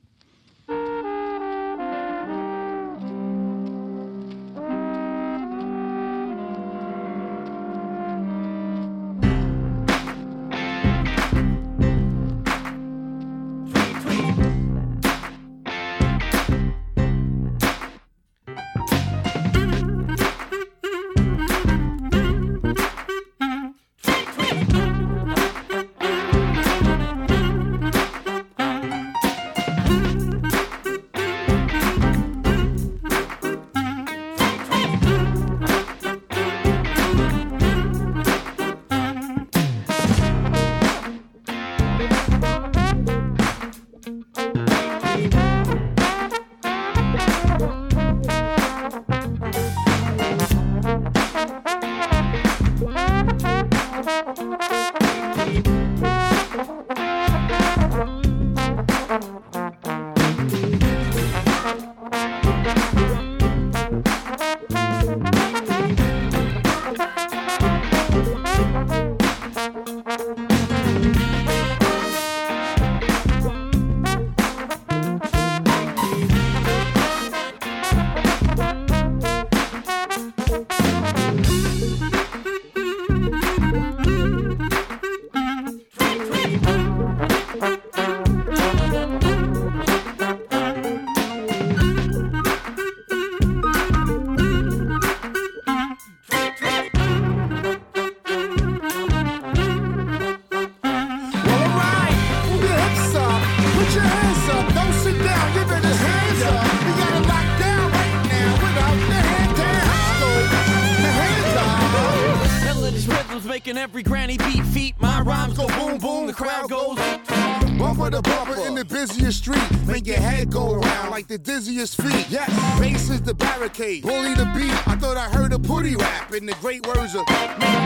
The 121.80 122.04
feet. 122.04 122.26
Yes, 122.30 122.80
bass 122.80 123.10
is 123.10 123.22
the 123.22 123.34
barricade. 123.34 124.04
Bully 124.04 124.34
the 124.34 124.52
beat. 124.54 124.88
I 124.88 124.98
thought 124.98 125.16
I 125.16 125.30
heard 125.30 125.54
a 125.54 125.60
putty 125.60 125.96
rap 125.96 126.34
in 126.34 126.46
the 126.46 126.54
great 126.56 126.86
words 126.86 127.16
of 127.16 127.24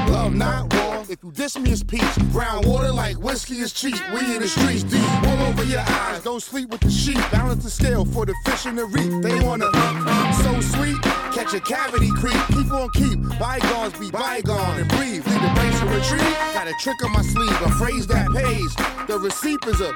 love, 0.10 0.34
not 0.34 0.74
war. 0.74 1.06
If 1.10 1.24
you 1.24 1.32
diss 1.32 1.60
me, 1.60 1.70
it's 1.72 1.84
peace. 1.84 2.18
Brown 2.32 2.68
water 2.68 2.92
like 2.92 3.18
whiskey 3.20 3.60
is 3.60 3.72
cheap. 3.72 4.00
We 4.12 4.20
in 4.34 4.42
the 4.42 4.48
streets 4.48 4.82
deep. 4.84 5.08
All 5.28 5.46
over 5.46 5.64
your 5.64 5.82
eyes. 5.82 6.24
Don't 6.24 6.42
sleep 6.42 6.70
with 6.70 6.82
the 6.82 6.90
sheep. 6.90 7.20
Balance 7.32 7.64
the 7.64 7.70
scale 7.70 8.04
for 8.06 8.26
the 8.26 8.34
fish 8.46 8.66
in 8.66 8.76
the 8.76 8.86
reef. 8.86 9.22
They 9.22 9.40
wanna 9.46 9.70
so 10.42 10.60
sweet. 10.62 11.00
Catch 11.32 11.54
a 11.54 11.60
cavity 11.60 12.10
creep. 12.16 12.40
Keep 12.48 12.72
on 12.72 12.90
keep. 12.92 13.20
Bygones 13.38 13.94
be 14.00 14.10
bygone 14.10 14.80
and 14.80 14.90
breathe. 14.90 15.26
Leave 15.28 15.42
the 15.42 15.80
to 15.80 15.86
retreat. 15.86 16.34
Got 16.54 16.68
a 16.68 16.74
trick 16.80 17.04
on 17.06 17.12
my 17.12 17.22
sleeve. 17.22 17.62
A 17.62 17.70
phrase 17.72 18.08
that 18.08 18.32
pays. 18.32 18.74
The 19.08 19.20
receipt 19.20 19.60
is 19.68 19.82
a 19.82 19.94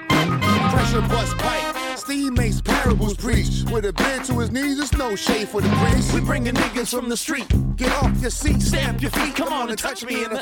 pressure 0.69 1.01
bust 1.01 1.35
pipe. 1.37 1.86
Steve 2.07 2.37
makes 2.37 2.61
parables 2.61 3.17
preach. 3.17 3.65
With 3.69 3.83
a 3.83 3.91
bend 3.91 4.23
to 4.27 4.39
his 4.39 4.49
knees, 4.49 4.79
it's 4.79 4.93
no 4.93 5.13
shade 5.17 5.49
for 5.49 5.59
the 5.59 5.67
priest. 5.67 6.13
We 6.13 6.21
bringing 6.21 6.53
niggas 6.53 6.95
from 6.95 7.09
the 7.09 7.17
street. 7.17 7.49
Get 7.75 7.91
off 8.01 8.17
your 8.21 8.29
seat, 8.29 8.61
Stamp 8.61 9.01
your 9.01 9.11
feet, 9.11 9.35
come 9.35 9.51
on 9.51 9.67
and 9.67 9.77
touch 9.77 10.05
me 10.05 10.23
in 10.23 10.29
the. 10.29 10.37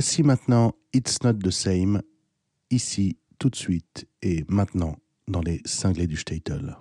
Voici 0.00 0.22
maintenant 0.22 0.72
It's 0.94 1.22
Not 1.22 1.40
the 1.44 1.50
Same, 1.50 2.00
ici, 2.70 3.18
tout 3.38 3.50
de 3.50 3.54
suite 3.54 4.06
et 4.22 4.46
maintenant 4.48 4.96
dans 5.28 5.42
les 5.42 5.60
cinglés 5.66 6.06
du 6.06 6.16
Statel. 6.16 6.78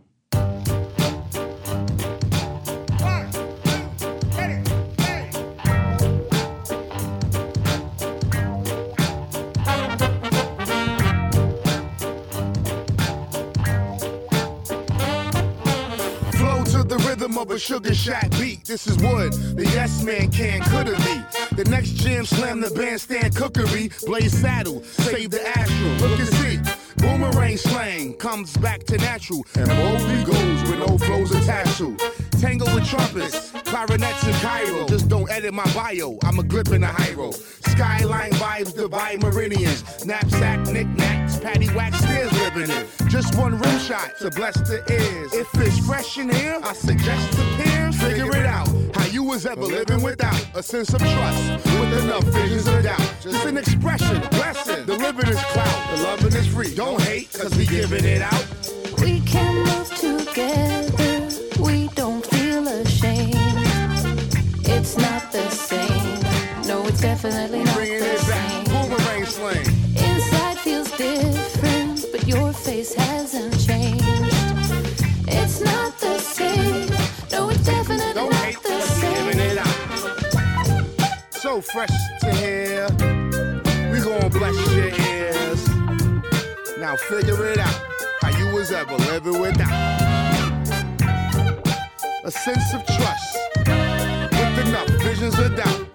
Sugar 17.58 17.94
Shack 17.94 18.32
beat. 18.40 18.64
This 18.64 18.88
is 18.88 18.98
wood. 19.00 19.34
The 19.34 19.66
yes 19.66 20.02
man 20.02 20.32
can 20.32 20.62
coulda 20.62 20.96
be. 20.96 21.29
The 21.60 21.70
next 21.70 21.96
jam 21.96 22.26
slam 22.26 22.62
the 22.62 22.70
bandstand 22.70 23.36
cookery. 23.36 23.92
Blaze 24.06 24.32
saddle, 24.32 24.82
save 24.82 25.32
the 25.32 25.46
astral. 25.46 25.92
Look 25.96 26.18
and 26.18 26.30
see. 26.30 26.58
Boomerang 26.96 27.58
slang 27.58 28.14
comes 28.14 28.56
back 28.56 28.86
to 28.86 28.98
natural. 28.98 29.46
And 29.56 29.68
boldly 29.68 30.24
goes 30.24 30.70
with 30.70 30.80
no 30.80 30.98
flows 30.98 31.36
attached 31.36 31.78
to. 31.80 31.98
Tango 32.40 32.64
with 32.74 32.86
trumpets, 32.86 33.52
clarinets 33.66 34.26
in 34.26 34.34
Cairo. 34.36 34.88
Just 34.88 35.10
don't 35.10 35.30
edit 35.30 35.54
my 35.54 35.66
bio. 35.74 36.18
I'm 36.24 36.40
a 36.40 36.44
grip 36.44 36.70
in 36.70 36.86
a 36.86 36.96
road. 37.18 37.36
Skyline 37.36 38.32
vibes, 38.32 38.74
divide 38.74 39.22
meridians. 39.22 40.06
Knapsack, 40.06 40.66
knickknacks, 40.68 41.40
patty 41.40 41.68
wax, 41.76 42.00
stairs 42.00 42.32
living 42.40 42.70
in. 42.70 43.10
Just 43.10 43.36
one 43.36 43.60
rim 43.60 43.80
shot 43.80 44.14
to 44.20 44.32
bless 44.32 44.56
the 44.62 44.82
ears. 44.90 45.34
If 45.34 45.54
it's 45.56 45.86
fresh 45.86 46.18
in 46.18 46.30
here, 46.30 46.62
I 46.64 46.72
suggest 46.72 47.34
to 47.34 47.44
peers 47.58 48.02
figure 48.02 48.34
it 48.34 48.46
out. 48.46 48.70
You 49.12 49.24
was 49.24 49.46
ever 49.46 49.62
living 49.62 50.02
without 50.04 50.40
a 50.56 50.62
sense 50.62 50.94
of 50.94 51.00
trust, 51.00 51.66
with 51.66 52.04
enough 52.04 52.24
visions 52.26 52.68
of 52.68 52.84
doubt. 52.84 53.02
Just 53.22 53.44
an 53.46 53.58
expression, 53.58 54.20
blessing. 54.32 54.86
The 54.86 54.96
living 54.98 55.28
is 55.28 55.42
clout, 55.46 55.96
the 55.98 56.04
loving 56.04 56.34
is 56.36 56.48
free. 56.48 56.76
Don't 56.76 57.02
hate, 57.02 57.32
cause 57.34 57.56
we 57.58 57.66
giving 57.66 58.06
it 58.06 58.22
out. 58.22 58.46
We 59.02 59.22
can 59.22 59.56
move 59.66 59.90
together. 59.96 61.28
We 61.60 61.88
don't 61.96 62.24
feel 62.28 62.68
ashamed. 62.68 63.36
It's 64.68 64.96
not 64.98 65.32
the 65.32 65.50
same. 65.50 66.20
No, 66.68 66.86
it's 66.86 67.02
definitely 67.02 67.64
not 67.64 67.76
Bringing 67.76 68.00
the 68.00 68.14
it 68.14 68.28
back, 68.28 68.68
same. 68.68 68.90
boomerang 68.90 69.26
slang. 69.26 69.66
Inside 69.98 70.58
feels 70.60 70.92
different, 70.92 72.06
but 72.12 72.28
your 72.28 72.54
face 72.54 72.94
hasn't 72.94 73.49
So 81.50 81.62
fresh 81.62 81.90
to 82.20 82.32
hear. 82.32 82.86
We 83.92 84.00
gon' 84.02 84.30
bless 84.30 84.56
your 84.72 84.90
ears. 85.10 85.68
Now 86.78 86.96
figure 86.96 87.44
it 87.48 87.58
out. 87.58 87.82
How 88.22 88.30
you 88.38 88.54
was 88.54 88.72
ever 88.72 88.96
living 88.96 89.40
without 89.42 90.00
a 92.24 92.30
sense 92.30 92.72
of 92.72 92.86
trust 92.86 93.38
with 93.58 94.68
enough 94.68 94.90
visions 95.02 95.40
of 95.40 95.56
doubt. 95.56 95.90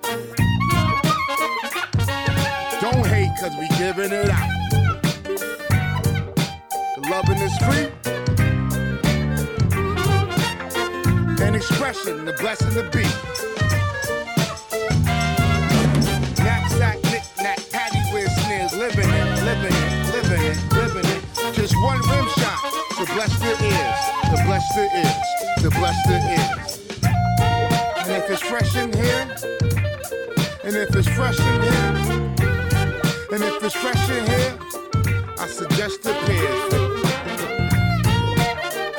Don't 2.80 3.06
hate, 3.06 3.30
cause 3.38 3.54
we 3.56 3.68
giving 3.78 4.10
it 4.10 4.30
out. 4.30 4.50
The 6.96 7.02
loving 7.08 7.38
is 7.38 7.56
free. 7.58 7.92
An 11.46 11.54
expression, 11.54 12.24
the 12.24 12.32
blessing 12.40 12.74
to 12.74 12.90
be. 12.90 13.63
Bless 24.64 24.76
the 24.76 24.96
ears, 24.98 25.28
to 25.62 25.70
bless 25.70 26.06
the 26.06 26.18
ears. 26.30 26.80
And 27.98 28.12
if 28.12 28.30
it's 28.30 28.42
fresh 28.42 28.76
in 28.76 28.92
here, 28.92 29.28
and 30.64 30.76
if 30.76 30.94
it's 30.94 31.08
fresh 31.08 31.38
in 31.38 31.62
here, 31.62 31.94
and 33.32 33.42
if 33.42 33.62
it's 33.62 33.74
fresh 33.74 34.10
in 34.10 34.26
here, 34.26 34.58
I 35.38 35.46
suggest 35.46 36.02
the 36.02 36.14
peers. 36.24 36.74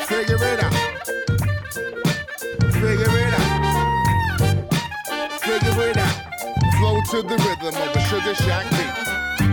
Figure 0.08 0.38
it 0.42 0.64
out. 0.64 0.74
Figure 2.74 3.18
it 3.18 3.34
out. 3.34 3.52
Figure 5.40 5.90
it 5.90 5.98
out. 5.98 6.16
Flow 6.78 7.02
to 7.12 7.22
the 7.22 7.38
rhythm 7.38 7.76
of 7.82 7.96
a 7.96 8.00
Sugar 8.02 8.36
Shack 8.36 8.70
beat. 8.72 9.45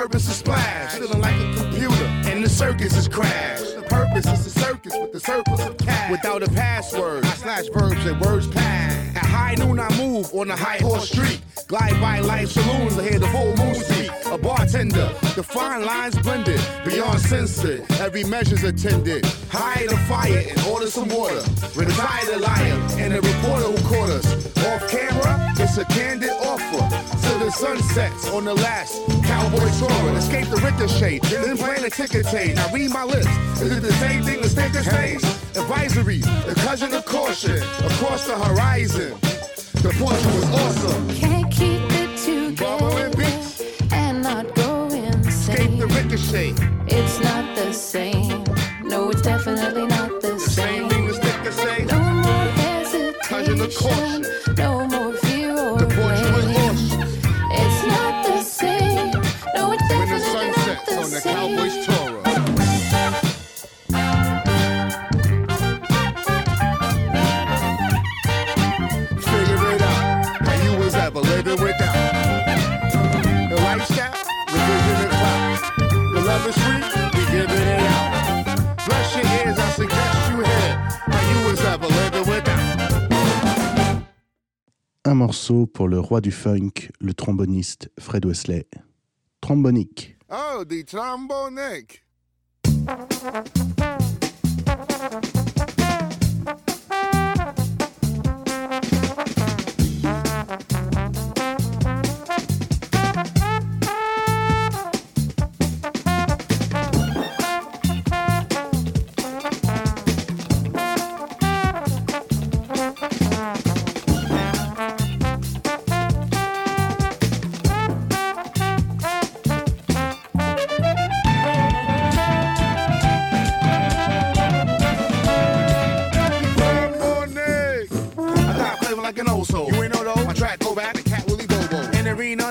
Purpose 0.00 0.24
to 0.24 0.32
splash. 0.32 0.94
Feeling 0.94 1.20
like 1.20 1.34
a 1.34 1.54
computer, 1.60 2.04
and 2.24 2.42
the 2.42 2.48
circus 2.48 2.96
is 2.96 3.06
crashed. 3.06 3.76
The 3.76 3.82
purpose 3.82 4.26
is 4.26 4.44
the 4.44 4.60
circus 4.60 4.94
with 4.98 5.12
the 5.12 5.20
surplus 5.20 5.60
of 5.66 5.76
cash. 5.76 6.10
Without 6.10 6.42
a 6.42 6.48
password, 6.48 7.22
I 7.26 7.34
slash 7.34 7.66
verbs 7.68 8.06
and 8.06 8.18
words 8.18 8.46
pass. 8.48 8.94
At 9.14 9.26
high 9.26 9.56
noon, 9.56 9.78
I 9.78 9.94
move 9.98 10.32
on 10.32 10.48
the 10.48 10.56
high 10.56 10.78
horse 10.78 11.10
street. 11.10 11.42
Glide 11.66 12.00
by 12.00 12.20
life 12.20 12.48
saloons, 12.48 12.98
I 12.98 13.10
hear 13.10 13.18
the 13.18 13.28
full 13.28 13.54
moon 13.56 13.74
speak. 13.74 14.10
A 14.32 14.38
bartender, 14.38 15.12
the 15.36 15.42
fine 15.42 15.84
lines 15.84 16.18
blended, 16.20 16.60
beyond 16.82 17.20
censored. 17.20 17.84
Every 18.00 18.24
measure's 18.24 18.64
attended. 18.64 19.26
Hire 19.50 19.86
the 19.86 19.98
fire 20.08 20.44
and 20.48 20.66
order 20.66 20.86
some 20.86 21.10
water. 21.10 21.42
Retire 21.76 22.24
the 22.24 22.38
liar 22.38 22.78
and 23.02 23.12
the 23.12 23.20
reporter 23.20 23.66
who 23.66 23.94
caught 23.94 24.08
us. 24.08 24.26
Off 24.64 24.90
camera, 24.90 25.52
it's 25.58 25.76
a 25.76 25.84
candid 25.84 26.30
offer. 26.30 27.19
The 27.50 27.56
sun 27.56 27.82
sets 27.82 28.30
on 28.30 28.44
the 28.44 28.54
last 28.54 29.02
cowboy 29.24 29.68
tour. 29.80 30.16
Escape 30.16 30.46
the 30.50 30.60
ricochet, 30.62 31.18
then 31.18 31.56
plan 31.58 31.82
a 31.84 31.90
ticket 31.90 32.24
tape. 32.26 32.54
Now 32.54 32.72
read 32.72 32.90
my 32.92 33.02
lips. 33.02 33.26
Is 33.60 33.76
it 33.76 33.82
the 33.82 33.92
same 33.94 34.22
thing 34.22 34.38
as 34.38 34.52
sticker 34.52 34.84
stays? 34.84 35.24
Advisory, 35.56 36.18
the 36.18 36.54
cousin 36.64 36.94
of 36.94 37.04
caution 37.04 37.56
across 37.84 38.24
the 38.28 38.38
horizon. 38.38 39.18
The 39.82 39.92
portrait 39.98 40.34
was 40.36 40.50
awesome. 40.62 41.08
Can't 41.16 41.50
keep 41.50 41.82
it 41.90 42.16
together 42.18 43.10
and 43.94 44.22
not 44.22 44.54
go 44.54 44.86
Escape 45.26 45.76
the 45.76 45.88
ricochet. 45.88 46.54
It's 46.86 47.18
not 47.18 47.56
the 47.56 47.72
same. 47.72 48.44
No, 48.84 49.10
it's 49.10 49.22
definitely 49.22 49.88
not 49.88 50.20
the 50.22 50.34
The 50.34 50.38
same 50.38 50.88
same. 50.88 50.88
thing 50.88 51.08
as 51.08 51.16
sticker 51.16 51.50
say. 51.50 51.84
No 51.86 51.98
more 51.98 52.46
Cousin 53.22 53.60
of 53.60 53.72
hesitation. 53.72 54.22
caution. 54.22 54.54
No 54.56 54.86
more 54.86 54.99
morceau 85.30 85.64
pour 85.64 85.86
le 85.86 86.00
roi 86.00 86.20
du 86.20 86.32
funk, 86.32 86.90
le 86.98 87.14
tromboniste 87.14 87.88
Fred 88.00 88.26
Wesley. 88.26 88.66
Trombonique. 89.40 90.16
Oh, 90.28 90.64
the 90.64 90.84
trombonic. 90.84 92.02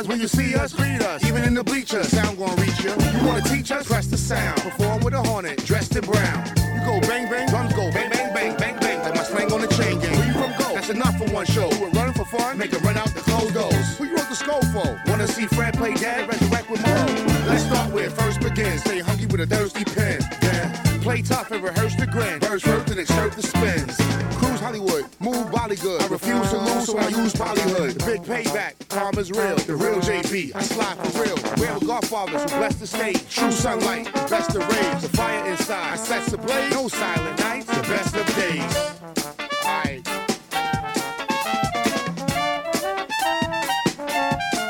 When 0.10 0.20
you 0.20 0.28
see 0.28 0.55
us, 0.55 0.74
greet 0.74 1.03
us. 1.03 1.24
Even 1.24 1.43
in 1.43 1.53
the 1.53 1.64
bleachers, 1.64 2.07
sound 2.07 2.39
gonna 2.39 2.60
reach 2.60 2.84
you. 2.84 2.89
You 2.89 3.28
wanna 3.28 3.43
teach 3.43 3.72
us? 3.72 3.86
Press 3.86 4.07
the 4.07 4.18
sound. 4.18 4.60
Perform 4.60 5.01
with 5.03 5.14
a 5.14 5.22
hornet, 5.22 5.64
dressed 5.68 5.95
in 5.95 6.01
brown. 6.01 6.47
You 6.57 6.82
go 6.84 6.99
bang 7.01 7.30
bang, 7.30 7.47
drums 7.47 7.74
go 7.76 7.91
bang 7.91 8.10
bang 8.10 8.34
bang 8.34 8.57
bang 8.57 8.80
bang. 8.80 9.03
Like 9.03 9.14
my 9.14 9.22
slang 9.22 9.53
on 9.53 9.62
the 9.62 9.68
chain 9.68 9.99
gang. 9.99 10.18
Where 10.18 10.26
you 10.26 10.34
from 10.34 10.51
go? 10.57 10.74
That's 10.74 10.89
enough 10.89 11.16
for 11.20 11.30
one 11.32 11.45
show. 11.45 11.70
We're 11.80 11.91
running 11.91 12.16
for 12.16 12.26
fun, 12.26 12.57
make 12.57 12.74
it 12.74 12.82
run 12.82 12.97
out 12.97 13.14
the 13.14 13.22
clothes. 13.22 13.53
Who 13.99 14.05
you 14.05 14.16
wrote 14.16 14.28
the 14.30 14.36
skull 14.36 14.64
for? 14.74 14.99
Wanna 15.05 15.28
see 15.28 15.45
Fred 15.45 15.78
play 15.78 15.93
dad? 15.93 16.28
Resurrect 16.28 16.72
with 16.72 16.82
Mo. 16.88 17.05
Let's 17.45 17.66
start 17.66 17.93
with 17.93 18.12
first 18.20 18.41
begins. 18.41 18.82
Stay 18.82 19.01
hungry 19.01 19.28
with 19.28 19.41
a 19.41 19.45
thirsty 19.45 19.86
pen. 19.86 20.26
Yeah. 20.41 20.74
Play 21.03 21.22
tough 21.22 21.51
and 21.51 21.64
rehearse 21.64 21.95
the 21.95 22.07
grin. 22.07 22.39
Verse 22.39 22.64
first 22.64 22.89
and 22.89 22.99
exert 22.99 23.34
the 23.34 23.43
spins. 23.43 23.95
Cruise 24.39 24.60
Hollywood, 24.60 25.05
move 25.20 25.51
Bollywood. 25.53 26.01
I 26.01 26.07
refuse 26.07 26.49
to 26.49 26.57
lose, 26.57 26.86
so 26.88 26.97
I 26.97 27.10
use 27.10 27.34
Bollywood. 27.34 28.03
Big 28.07 28.24
payback 28.24 28.78
is 29.20 29.32
real, 29.32 29.55
the 29.57 29.76
real 29.76 29.99
JB. 29.99 30.55
I 30.55 30.61
slide 30.61 30.97
for 30.97 31.24
real. 31.24 31.36
We're 31.57 31.78
the 31.78 31.86
godfathers 31.86 32.43
who 32.43 32.57
bless 32.57 32.76
the 32.76 32.88
state. 32.88 33.26
True 33.30 33.51
sunlight, 33.51 34.11
best 34.30 34.55
of 34.55 34.65
rays. 34.67 35.01
The 35.01 35.09
fire 35.09 35.45
inside, 35.45 35.93
I 35.93 36.26
the 36.30 36.38
blaze 36.38 36.72
No 36.72 36.88
silent 36.88 37.39
nights, 37.39 37.65
the 37.65 37.82
best 37.82 38.15
of 38.15 38.26
days. 38.36 38.89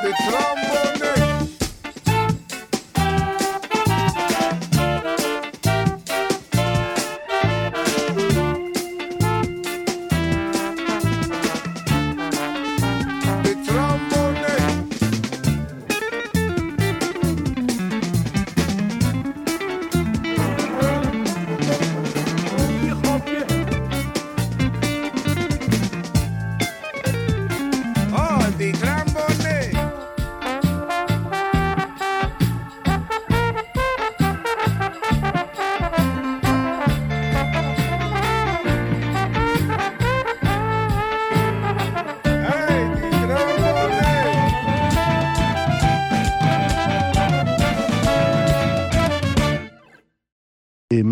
The 0.02 0.16
drum. 0.30 0.59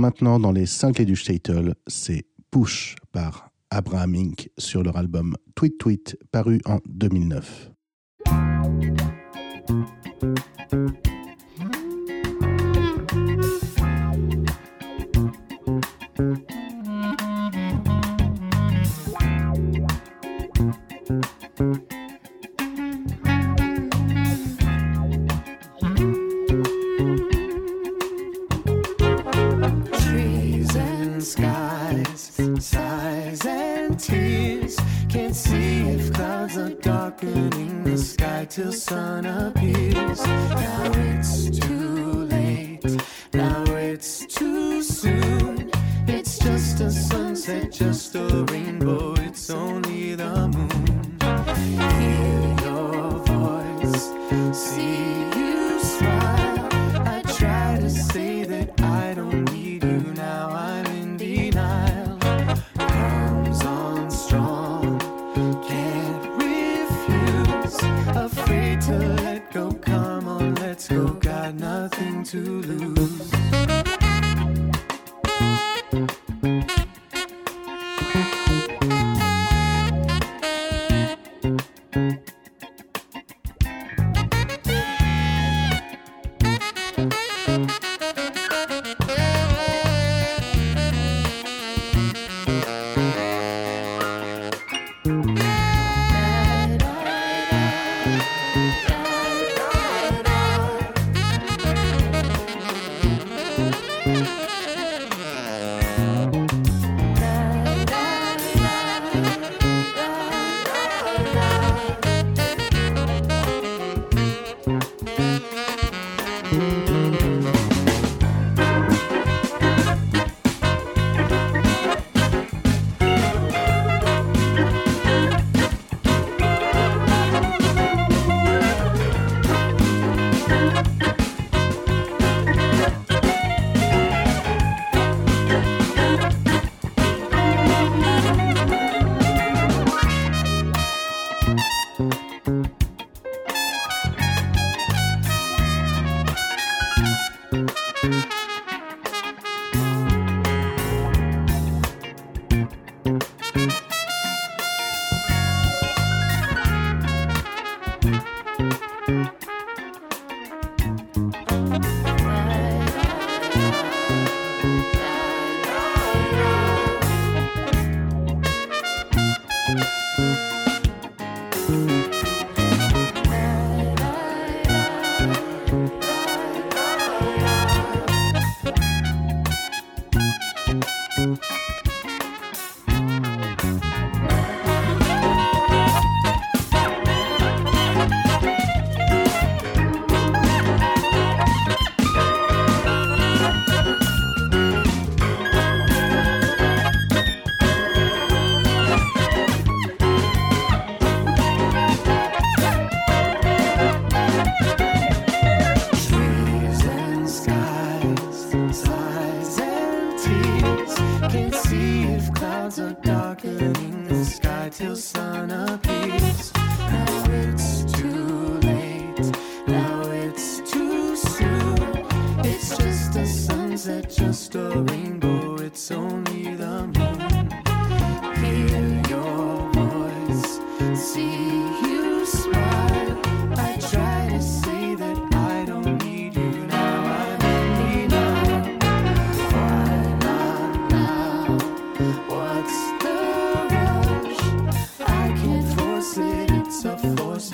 maintenant 0.07 0.39
dans 0.39 0.53
les 0.53 0.65
5 0.65 1.01
du 1.01 1.17
Statel, 1.17 1.75
c'est 1.85 2.23
Push 2.49 2.95
par 3.11 3.49
Abraham 3.69 4.15
Inc. 4.15 4.49
sur 4.57 4.81
leur 4.81 4.95
album 4.95 5.35
Tweet 5.53 5.77
Tweet 5.77 6.17
paru 6.31 6.61
en 6.63 6.79
2009. 6.87 7.71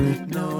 No 0.03 0.52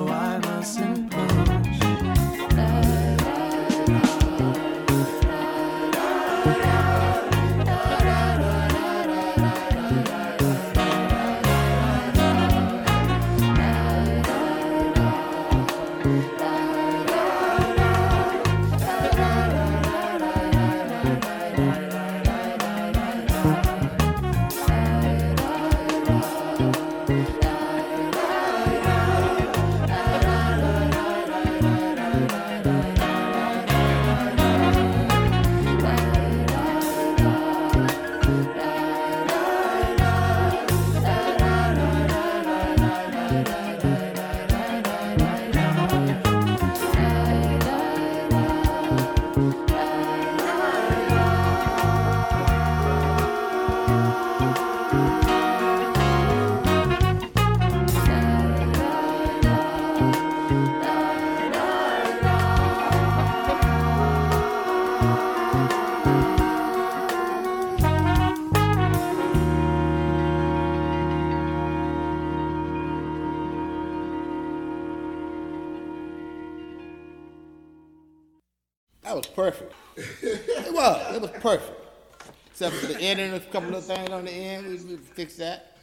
Ending, 83.14 83.36
a 83.36 83.40
couple 83.40 83.76
of 83.76 83.86
things 83.86 84.10
on 84.10 84.26
the 84.26 84.32
end, 84.32 84.68
we, 84.68 84.76
we 84.78 84.98
fixed 84.98 85.38
that. 85.38 85.78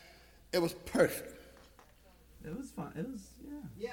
It 0.52 0.60
was 0.60 0.74
perfect. 0.74 1.32
It 2.44 2.58
was 2.58 2.72
fun. 2.72 2.92
It 2.96 3.06
was 3.08 3.22
yeah. 3.78 3.90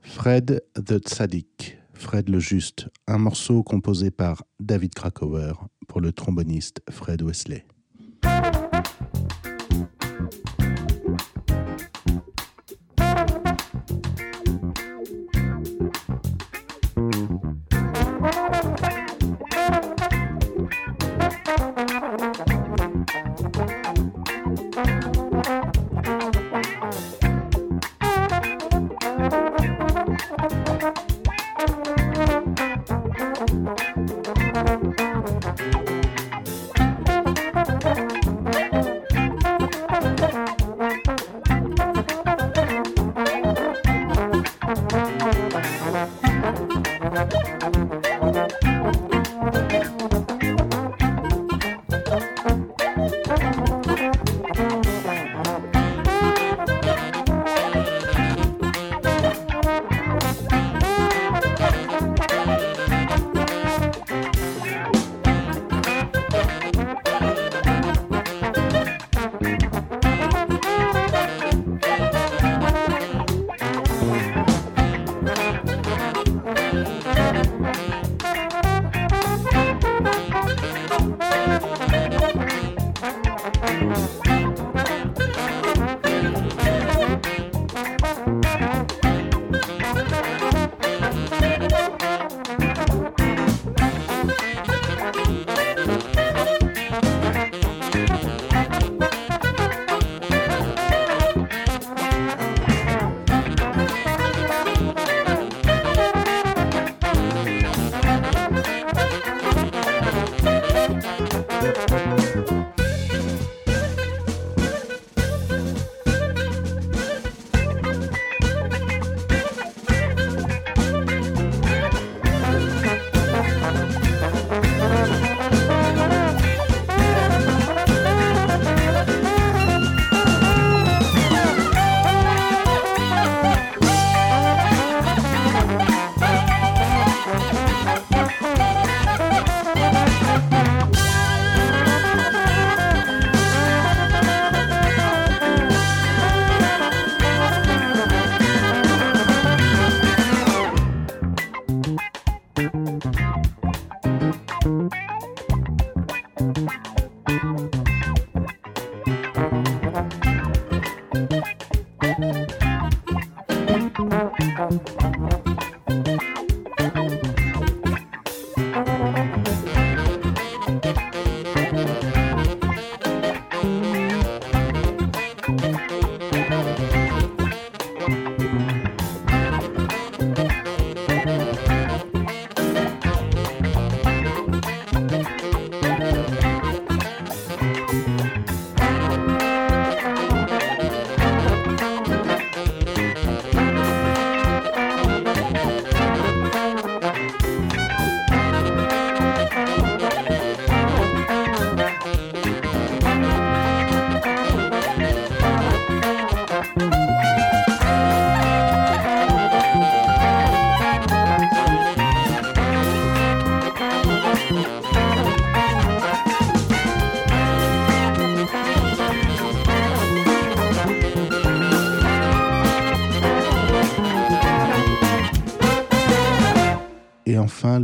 Fred 0.00 0.60
the 0.74 1.00
Tzaddik, 1.00 1.76
Fred 1.92 2.28
le 2.28 2.38
Juste, 2.38 2.88
un 3.08 3.18
morceau 3.18 3.64
composé 3.64 4.12
par 4.12 4.44
David 4.60 4.94
Krakauer 4.94 5.54
pour 5.88 6.00
le 6.00 6.12
tromboniste 6.12 6.80
Fred 6.88 7.20
Wesley. 7.22 7.64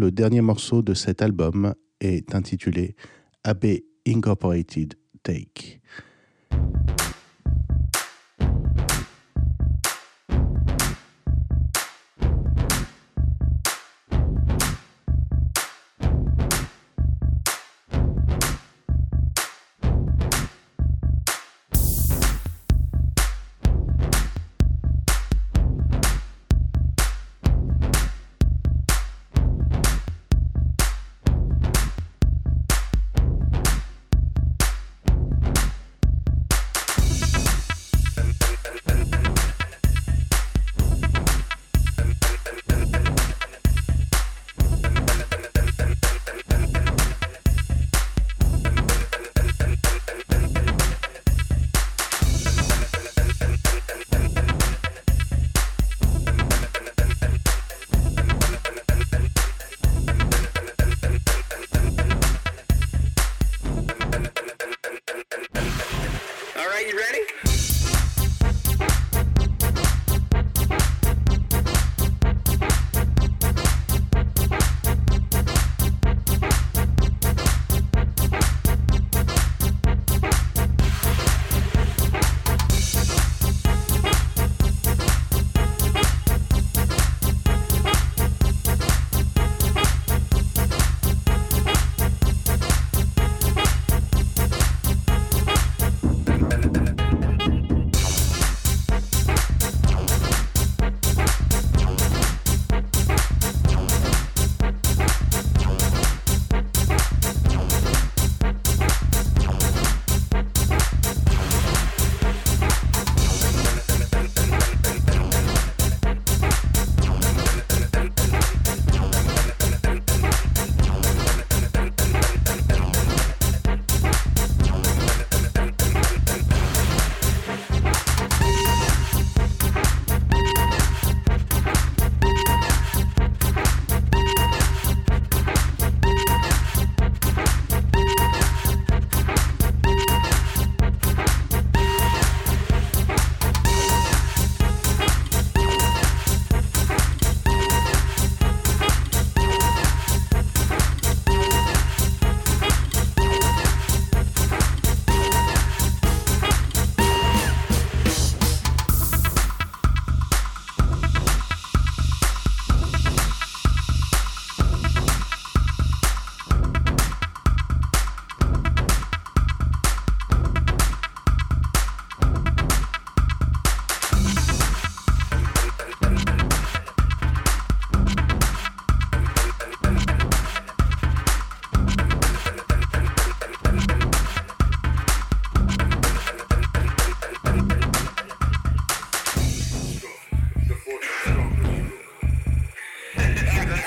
Le 0.07 0.12
dernier 0.12 0.40
morceau 0.40 0.82
de 0.82 0.94
cet 0.94 1.20
album 1.20 1.74
est 2.00 2.36
intitulé 2.36 2.94
AB 3.42 3.64
Incorporated 4.07 4.94
Take. 5.24 5.80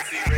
see. 0.05 0.28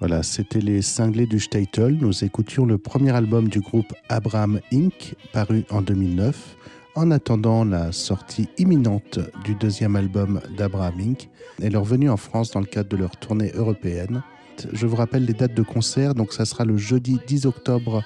Voilà, 0.00 0.22
c'était 0.22 0.60
les 0.60 0.82
cinglés 0.82 1.26
du 1.26 1.38
Statel. 1.38 1.98
Nous 2.00 2.24
écoutions 2.24 2.66
le 2.66 2.78
premier 2.78 3.12
album 3.12 3.48
du 3.48 3.60
groupe 3.60 3.94
Abraham 4.08 4.60
Inc., 4.72 5.14
paru 5.32 5.64
en 5.70 5.82
2009, 5.82 6.56
en 6.96 7.10
attendant 7.12 7.64
la 7.64 7.92
sortie 7.92 8.48
imminente 8.58 9.20
du 9.44 9.54
deuxième 9.54 9.94
album 9.94 10.40
d'Abraham 10.56 10.98
Inc. 11.00 11.28
et 11.62 11.70
leur 11.70 11.84
venue 11.84 12.10
en 12.10 12.16
France 12.16 12.50
dans 12.50 12.60
le 12.60 12.66
cadre 12.66 12.88
de 12.88 12.96
leur 12.96 13.16
tournée 13.16 13.52
européenne. 13.54 14.22
Je 14.72 14.86
vous 14.86 14.96
rappelle 14.96 15.26
les 15.26 15.32
dates 15.32 15.54
de 15.54 15.62
concert, 15.62 16.14
donc 16.14 16.32
ça 16.32 16.44
sera 16.44 16.64
le 16.64 16.76
jeudi 16.76 17.18
10 17.26 17.46
octobre 17.46 18.02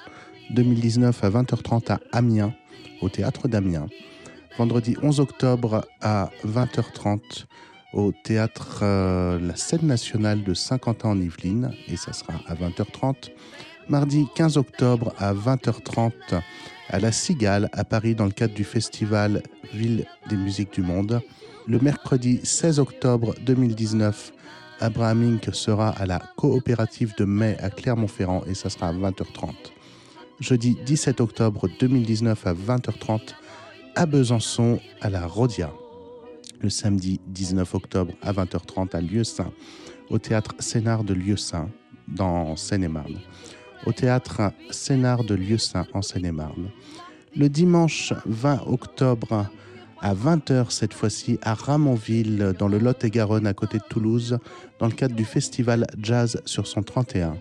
2019 0.51 1.23
à 1.23 1.29
20h30 1.29 1.91
à 1.91 1.99
Amiens, 2.11 2.53
au 3.01 3.09
théâtre 3.09 3.47
d'Amiens. 3.47 3.87
Vendredi 4.57 4.95
11 5.01 5.19
octobre 5.19 5.85
à 6.01 6.29
20h30 6.45 7.45
au 7.93 8.11
théâtre 8.11 8.79
euh, 8.83 9.39
La 9.39 9.55
Scène 9.55 9.87
Nationale 9.87 10.43
de 10.43 10.53
Saint-Quentin 10.53 11.09
en 11.09 11.19
Yvelines, 11.19 11.71
et 11.87 11.97
ça 11.97 12.13
sera 12.13 12.33
à 12.47 12.55
20h30. 12.55 13.31
Mardi 13.87 14.27
15 14.35 14.57
octobre 14.57 15.13
à 15.17 15.33
20h30 15.33 16.11
à 16.89 16.99
La 16.99 17.11
Cigale 17.11 17.69
à 17.73 17.83
Paris 17.83 18.15
dans 18.15 18.25
le 18.25 18.31
cadre 18.31 18.53
du 18.53 18.63
festival 18.63 19.41
Ville 19.73 20.05
des 20.29 20.35
musiques 20.35 20.73
du 20.73 20.81
monde. 20.81 21.21
Le 21.67 21.79
mercredi 21.79 22.39
16 22.43 22.79
octobre 22.79 23.35
2019, 23.45 24.31
Abraham 24.79 25.35
Inc. 25.35 25.53
sera 25.53 25.89
à 25.89 26.05
la 26.05 26.19
coopérative 26.37 27.13
de 27.17 27.25
mai 27.25 27.57
à 27.59 27.69
Clermont-Ferrand 27.69 28.43
et 28.47 28.53
ça 28.53 28.69
sera 28.69 28.89
à 28.89 28.93
20h30. 28.93 29.53
Jeudi 30.39 30.77
17 30.85 31.19
octobre 31.21 31.67
2019 31.79 32.47
à 32.47 32.53
20h30 32.53 33.33
à 33.95 34.05
Besançon 34.05 34.79
à 35.01 35.09
la 35.09 35.27
Rodia 35.27 35.71
le 36.61 36.69
samedi 36.69 37.19
19 37.27 37.75
octobre 37.75 38.13
à 38.21 38.33
20h30 38.33 38.95
à 38.95 39.01
Lieu-Saint, 39.01 39.51
au 40.09 40.17
théâtre 40.17 40.55
Sénard 40.59 41.03
de 41.03 41.13
Lieu-Saint, 41.13 41.69
dans 42.07 42.55
Seine-et-Marne. 42.55 43.19
Au 43.85 43.91
théâtre 43.91 44.51
Sénard 44.71 45.23
de 45.23 45.35
Lieu-Saint, 45.35 45.87
en 45.93 46.01
Seine-et-Marne. 46.01 46.69
Le 47.35 47.47
dimanche 47.47 48.13
20 48.25 48.63
octobre 48.67 49.49
à 50.01 50.13
20h 50.13 50.71
cette 50.71 50.93
fois-ci 50.93 51.39
à 51.41 51.53
Ramonville, 51.53 52.53
dans 52.57 52.67
le 52.67 52.79
Lot-et-Garonne, 52.79 53.47
à 53.47 53.53
côté 53.53 53.77
de 53.77 53.83
Toulouse, 53.89 54.39
dans 54.79 54.87
le 54.87 54.93
cadre 54.93 55.15
du 55.15 55.25
festival 55.25 55.85
Jazz 56.01 56.41
sur 56.45 56.67
son 56.67 56.81
31. 56.81 57.37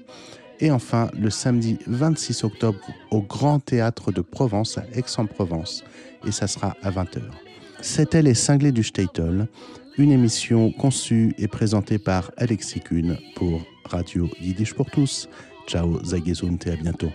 Et 0.61 0.71
enfin, 0.71 1.09
le 1.19 1.31
samedi 1.31 1.79
26 1.87 2.45
octobre 2.45 2.81
au 3.11 3.23
Grand 3.23 3.61
Théâtre 3.61 4.13
de 4.13 4.21
Provence, 4.21 4.77
à 4.77 4.85
Aix-en-Provence, 4.93 5.85
et 6.27 6.33
ça 6.33 6.49
sera 6.49 6.77
à 6.83 6.91
20h. 6.91 7.48
C'était 7.81 8.23
Les 8.23 8.35
Cinglés 8.35 8.73
du 8.73 8.83
Statel, 8.83 9.49
une 9.97 10.13
émission 10.13 10.73
conçue 10.73 11.35
et 11.39 11.49
présentée 11.49 11.99
par 11.99 12.31
Alexis 12.37 12.81
Kuhn 12.81 13.19
pour 13.35 13.63
Radio 13.85 14.29
Yiddish 14.41 14.75
pour 14.75 14.91
tous. 14.91 15.29
Ciao, 15.67 16.03
Zagezunt 16.05 16.59
et 16.67 16.71
à 16.71 16.77
bientôt. 16.77 17.11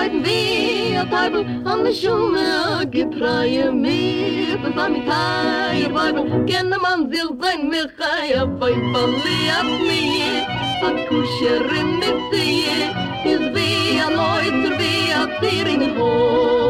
Bescheiden 0.00 0.24
wie 0.24 0.96
a 0.96 1.04
teibel 1.04 1.44
an 1.64 1.84
de 1.84 1.92
schume 1.92 2.86
getreie 2.90 3.70
mir 3.72 4.58
das 4.62 4.84
am 4.84 4.94
kai 5.04 5.88
weibel 5.92 6.46
kenne 6.46 6.78
man 6.78 7.10
sich 7.10 7.30
sein 7.40 7.68
mir 7.68 7.88
kai 7.98 8.34
a 8.40 8.46
bei 8.46 8.72
verliert 8.92 9.70
mir 9.88 10.46
a 10.82 10.90
kusher 11.08 11.64
mit 12.00 12.18
sie 12.32 12.64
is 13.32 13.44
wie 13.54 14.00
a 14.00 14.08
neuter 14.10 14.78
wie 14.78 15.12
a 15.12 15.26
tiring 15.40 15.96
hoi 15.96 16.69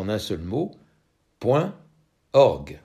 en 0.00 0.08
un 0.08 0.18
seul 0.18 0.42
mot, 0.42 0.72
point 1.40 1.74
org. 2.32 2.80